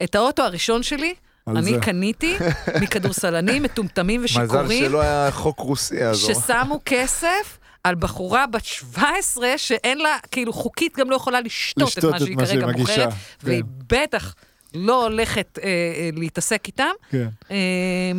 [0.03, 1.13] את האוטו הראשון שלי,
[1.47, 1.79] אני זה.
[1.81, 2.37] קניתי
[2.81, 6.17] מכדורסלנים מטומטמים מזל ושיכורים, שלא היה חוק רוסי אז.
[6.17, 12.03] ששמו כסף על בחורה בת 17, שאין לה, כאילו, חוקית גם לא יכולה לשתות את
[12.03, 12.67] מה שהיא כרגע.
[12.67, 14.35] מוכרת, כן, והיא בטח
[14.73, 16.91] לא הולכת אה, אה, להתעסק איתם.
[17.09, 17.29] כן.
[17.51, 18.11] אה,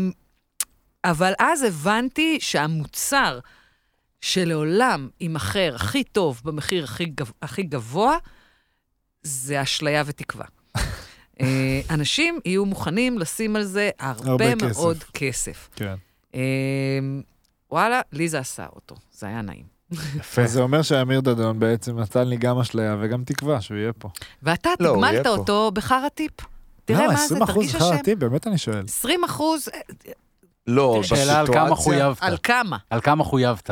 [1.05, 3.39] אבל אז הבנתי שהמוצר
[4.21, 8.17] שלעולם יימכר הכי טוב במחיר הכי, גב, הכי גבוה,
[9.23, 10.47] זה אשליה ותקווה.
[11.41, 14.79] אה, אנשים יהיו מוכנים לשים על זה הרבה, הרבה הרבה כסף.
[14.79, 15.69] מאוד כסף.
[15.77, 15.95] כן.
[16.35, 16.41] אה,
[17.71, 19.77] וואלה, לי זה עשה אותו, זה היה נעים.
[20.17, 20.47] יפה.
[20.47, 24.09] זה אומר שאמיר דדון בעצם נתן לי גם אשליה וגם תקווה שהוא יהיה פה.
[24.43, 25.27] ואתה לא, תגמלת.
[25.27, 26.33] אותו בחרא טיפ.
[26.85, 27.95] תראה למה, מה זה, 20 אחוז תרגיש שכר השם.
[27.95, 28.19] הטיפ?
[28.19, 28.85] באמת אני שואל.
[28.85, 29.69] 20 אחוז,
[30.67, 31.77] לא, שאלה על כמה בסיטואציה...
[31.77, 32.23] חויבת.
[32.23, 32.77] על כמה?
[32.91, 33.71] על כמה חויבת.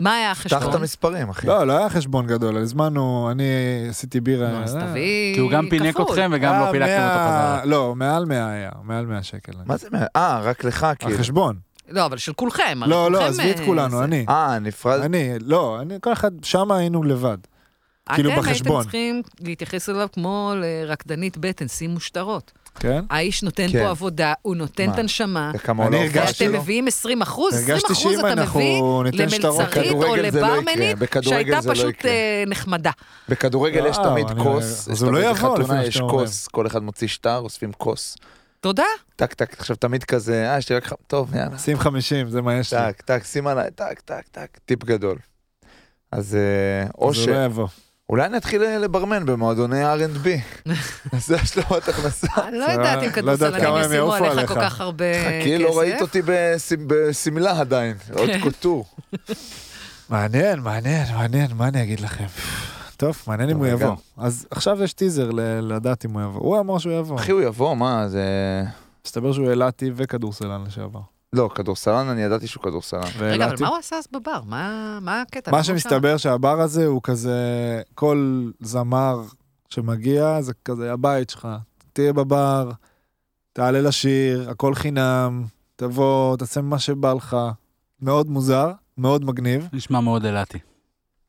[0.00, 0.70] מה היה החשבון?
[0.70, 1.46] את המספרים, אחי.
[1.46, 3.44] לא, לא היה חשבון גדול, הזמנו, אני
[3.90, 4.48] עשיתי בירה.
[4.48, 6.00] נו, אז אה, תביא כי הוא גם פינק.
[6.00, 7.64] אתכם וגם היה לא פינקתם אותו 100 חזרה.
[7.64, 9.52] לא, מעל 100 היה, מעל 100 שקל.
[9.66, 9.88] מה זה?
[9.92, 11.14] מה- אה, רק לך, כאילו.
[11.14, 11.56] החשבון.
[11.88, 12.80] לא, אבל של כולכם.
[12.86, 14.26] לא, לא, עזבי את אה, כולנו, אני.
[14.28, 15.00] אה, נפרד.
[15.00, 17.38] אני, לא, אני, כל אחד, שם היינו לבד.
[18.14, 18.72] כאילו אתם בחשבון.
[18.76, 22.52] הייתם צריכים להתייחס אליו כמו לרקדנית בטן, שימו שטרות.
[22.80, 23.04] כן?
[23.10, 23.82] האיש נותן כן.
[23.82, 24.94] פה עבודה, הוא נותן מה?
[24.94, 25.50] את הנשמה.
[25.54, 26.52] וכמה אני הרגשתי שלו?
[26.52, 31.30] ואתם מביאים 20 אחוז, 20 הרגשתי אחוז אתה אנחנו מביא למלצרית או לא לברמנית בכדורגל
[31.30, 32.06] שהייתה לא פשוט.
[32.06, 32.90] אה, נחמדה.
[33.28, 36.00] בכדורגל יש וואו, תמיד כוס, אז הוא לא יבוא, לפי בחתונה מה יש.
[36.00, 38.16] כוס, כל אחד מוציא שטר, אוספים כוס.
[38.60, 38.84] תודה.
[39.16, 41.58] טק טק, עכשיו תמיד כזה, אה, יש לי רק, טוב, יאללה.
[41.58, 42.80] שים 50, זה מה יש לי.
[42.80, 45.18] טק טק, שים עליי, טק טק טק, טיפ גדול.
[46.12, 47.18] אז אה, או אז ש...
[47.18, 47.66] הוא לא יבוא.
[48.10, 50.28] אולי נתחיל לברמן במועדוני R&B.
[51.26, 52.26] זה השלמת הכנסה.
[52.48, 54.48] אני לא יודעת אם לא יודעת כדורסלנים כמה הם ישימו עליך.
[54.48, 55.40] כל כך הרבה כסף.
[55.40, 58.40] חכי, לא ראית אותי בש- בשמלה עדיין, עוד כן.
[58.40, 58.84] קוטור.
[60.10, 62.24] מעניין, מעניין, מעניין, מה אני אגיד לכם?
[62.96, 63.66] טוב, מעניין אם הוא.
[63.66, 63.94] יבוא.
[64.16, 65.30] אז עכשיו יש טיזר
[65.62, 66.40] לדעת אם הוא יבוא.
[66.40, 67.16] הוא אמר שהוא יבוא.
[67.16, 68.22] אחי, הוא יבוא, מה, זה...
[69.06, 71.00] מסתבר שהוא אילתי וכדורסלן לשעבר.
[71.36, 73.00] לא, כדורסלן, אני ידעתי שהוא כדורסלן.
[73.18, 74.40] רגע, אבל מה הוא עשה אז בבר?
[74.46, 75.50] מה מה הקטע?
[75.50, 77.40] מה שמסתבר שהבר הזה הוא כזה,
[77.94, 79.22] כל זמר
[79.68, 81.48] שמגיע זה כזה הבית שלך.
[81.92, 82.70] תהיה בבר,
[83.52, 85.44] תעלה לשיר, הכל חינם,
[85.76, 87.36] תבוא, תעשה מה שבא לך.
[88.02, 89.68] מאוד מוזר, מאוד מגניב.
[89.72, 90.58] נשמע מאוד אילתי.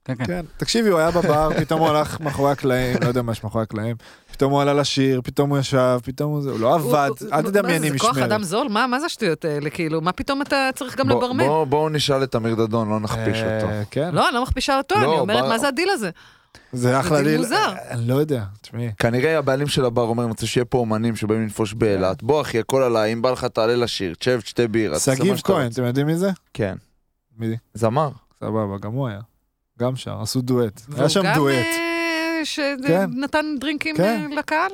[0.08, 0.26] כן, כן.
[0.26, 3.64] כן, תקשיבי, הוא היה בבר, פתאום הוא הלך מאחורי הקלעים, לא יודע מה יש מאחורי
[3.64, 3.96] הקלעים,
[4.32, 7.50] פתאום הוא עלה לשיר, פתאום הוא ישב, פתאום הוא זה, הוא לא עבד, אל מה
[7.52, 8.26] תדמייני זה, זה כוח משמרת.
[8.32, 8.68] אדם זול?
[8.70, 9.70] מה מה זה השטויות האלה?
[9.70, 11.48] כאילו, מה פתאום אתה צריך גם לברמן?
[11.48, 13.68] בוא- בואו נשאל את אמיר דדון, לא נכפיש אה, אותו.
[13.92, 16.10] כן, לא, אני לא מכפישה אותו, לא, אני אומרת, בר- מה זה הדיל הזה?
[16.74, 17.38] זה אחלה דיל דיל.
[17.38, 17.74] מוזר.
[17.90, 18.92] אני לא יודע, תשמעי.
[19.00, 22.24] כנראה הבעלים של הבר אומר, אני רוצה שיהיה פה אומנים שבאים לנפוש באילת.
[22.24, 25.00] בוא אחי, הכל עליי, אם בא לך תעלה לשיר, תשב, תשתה בירה.
[25.00, 25.72] שגיב כהן.
[25.72, 26.30] אתם יודעים מי זה?
[26.54, 26.76] כן.
[27.38, 27.56] מי?
[27.74, 28.10] זמר.
[28.40, 29.20] סבבה, גם הוא היה.
[29.80, 30.82] גם שר, עשו דואט.
[30.98, 31.56] היה שם דואט.
[31.56, 32.42] אה,
[32.88, 33.12] כן.
[33.12, 34.28] שנתן דרינקים כן.
[34.32, 34.72] אה, לקהל?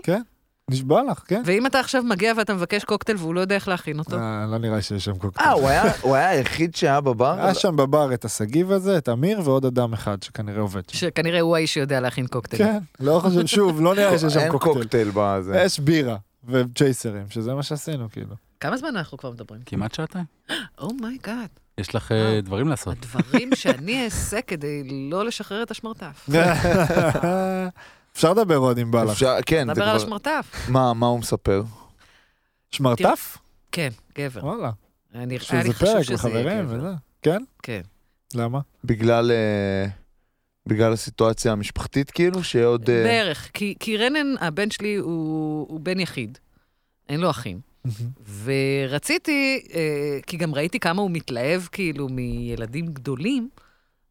[0.72, 1.42] נשבע לך, כן?
[1.46, 4.16] ואם אתה עכשיו מגיע ואתה מבקש קוקטייל והוא לא יודע איך להכין אותו?
[4.18, 5.48] אה, לא נראה שיש שם קוקטייל.
[5.48, 7.36] אה, הוא היה- הוא היה היחיד שהיה בבר?
[7.40, 10.98] היה שם בבר את השגיב הזה, את אמיר ועוד אדם אחד שכנראה עובד שם.
[10.98, 12.64] שכנראה הוא האיש שיודע להכין קוקטייל.
[12.64, 14.74] כן, לא חושב, שוב, לא נראה שיש שם אין קוקטייל.
[14.76, 15.62] קוקטייל בזה.
[15.66, 18.36] יש בירה וצ'ייסרים, שזה מה שעשינו, כאילו.
[18.60, 19.62] כמה זמן אנחנו כבר מדברים?
[19.66, 20.26] כמעט שעתיים.
[20.82, 21.50] oh my god.
[21.78, 22.98] יש לך אה, דברים לעשות.
[22.98, 26.30] הדברים שאני אעשה כדי לא לשחרר את השמרטף.
[28.16, 29.12] אפשר לדבר עוד אם בא לך.
[29.12, 30.04] אפשר- כן, זה דבר על כבר...
[30.06, 30.66] השמרטף.
[30.70, 31.64] מה, מה הוא מספר?
[32.72, 33.38] שמרטף?
[33.72, 34.46] כן, גבר.
[34.46, 34.72] וואלה.
[35.16, 36.76] אני- פרק שזה יהיה גבר.
[36.78, 36.92] וזה.
[37.22, 37.44] כן?
[37.64, 37.82] כן.
[38.36, 38.60] למה?
[38.84, 39.32] בגלל...
[39.32, 39.86] אה,
[40.66, 42.90] בגלל הסיטואציה המשפחתית כאילו, שעוד...
[42.90, 43.50] אה, בערך.
[43.54, 46.38] כי כי רנן, הבן שלי, הוא הוא בן יחיד.
[47.10, 47.60] אין לו אחים.
[48.44, 53.50] ורציתי, אה, כי גם ראיתי כמה הוא מתלהב כאילו מילדים גדולים,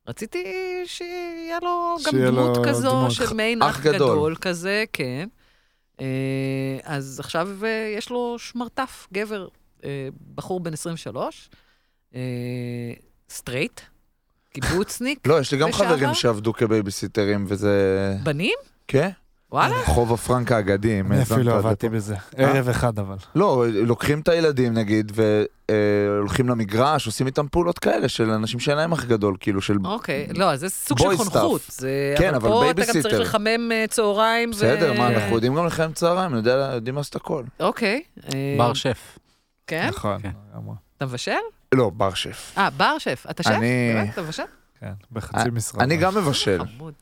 [0.09, 0.45] רציתי
[0.85, 3.11] שיהיה לו גם שיהיה לו דמות כזו דמות.
[3.11, 3.95] של מעין אח גדול.
[3.95, 5.29] גדול כזה, כן.
[6.01, 9.49] אה, אז עכשיו אה, יש לו שמרטף, גבר,
[10.35, 11.51] בחור בן 23,
[12.15, 12.21] אה,
[13.31, 13.81] סטרייט,
[14.53, 15.89] קיבוצניק, לא, יש לי גם לשעבר?
[15.89, 18.17] חברים שעבדו כבייביסיטרים וזה...
[18.23, 18.55] בנים?
[18.89, 19.11] כן?
[19.53, 19.75] וואלה.
[19.85, 21.01] חונך הפר"ח האגדי.
[21.01, 21.89] אני אפילו עבדתי.
[21.89, 22.15] בזה.
[22.37, 23.17] ערב אחד אבל.
[23.35, 28.93] לא, לוקחים את הילדים נגיד, והולכים למגרש, עושים איתם פעולות כאלה של אנשים שאין להם
[28.93, 29.77] אח גדול, כאילו של...
[29.85, 31.61] אוקיי, לא, זה סוג של חונכות.
[32.19, 33.03] כן, אבל פה אתה גם בייביסיטר.
[33.11, 34.51] צריך לחמם אה, צהריים.
[34.51, 37.43] בסדר, מה, אנחנו יודעים גם לחמם צהריים, יודע- יודעים לעשות הכל.
[37.61, 38.03] אוקיי.
[38.35, 39.19] אה, בר שף.
[39.67, 39.89] כן?
[39.89, 40.23] נכון.
[40.23, 40.31] כן.
[40.97, 41.31] אתה מבשל?
[41.75, 42.55] לא, בר שף.
[42.59, 43.27] אה, בר שף.
[43.31, 43.51] אתה שף?
[43.51, 44.13] אני- באמת?
[44.13, 44.43] אתה מבשל?
[44.81, 45.85] כן, בחצי משרה.
[45.85, 46.93] אני גם מבשל, חמוד.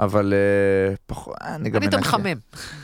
[0.00, 1.98] אבל אה, פחות, אני גם אני מנקה.
[2.00, 2.36] מחמם.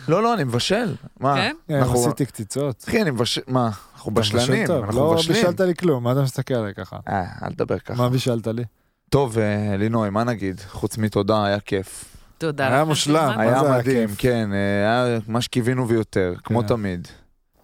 [0.09, 0.95] לא, לא, אני מבשל.
[1.21, 1.35] מה?
[1.35, 1.57] כן?
[1.69, 2.85] כן, אנחנו- עשיתי קציצות.
[2.89, 3.71] אחי, אני מבשל, מה?
[3.95, 5.37] אנחנו אתה בשלנים, אנחנו לא מבשלים.
[5.37, 6.97] בישלת לי כלום, מה אתה מסתכל עליי ככה?
[7.09, 8.03] אה, אל תדבר ככה.
[8.03, 8.64] מה בישלת לי?
[9.11, 10.61] טוב, אה, לינוי, מה נגיד?
[10.69, 12.05] חוץ מתודה, היה כיף.
[12.39, 12.67] תודה.
[12.69, 13.39] היה מושלם.
[13.39, 14.19] היה זה היה מדהים, כיף?
[14.19, 14.59] כן, אה,
[15.05, 16.67] היה מה שקיווינו ויותר, כמו כן.
[16.67, 17.09] תמיד.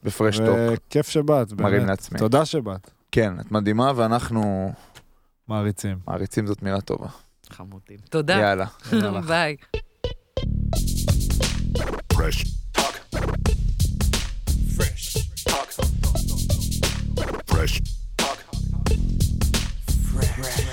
[0.03, 1.88] בפרשטוק, וכיף שבאת, מרים באמת.
[1.88, 2.18] לעצמי.
[2.18, 2.90] תודה שבאת.
[3.12, 4.72] כן, את מדהימה ואנחנו
[5.48, 5.98] מעריצים.
[6.09, 7.07] מעריצים זאת מילה טובה.
[7.53, 8.34] Tot תודה.
[8.34, 8.66] יאללה.
[12.12, 12.44] Fresh.
[14.76, 15.16] Fresh.
[17.48, 17.80] Fresh.
[20.11, 20.71] Fresh.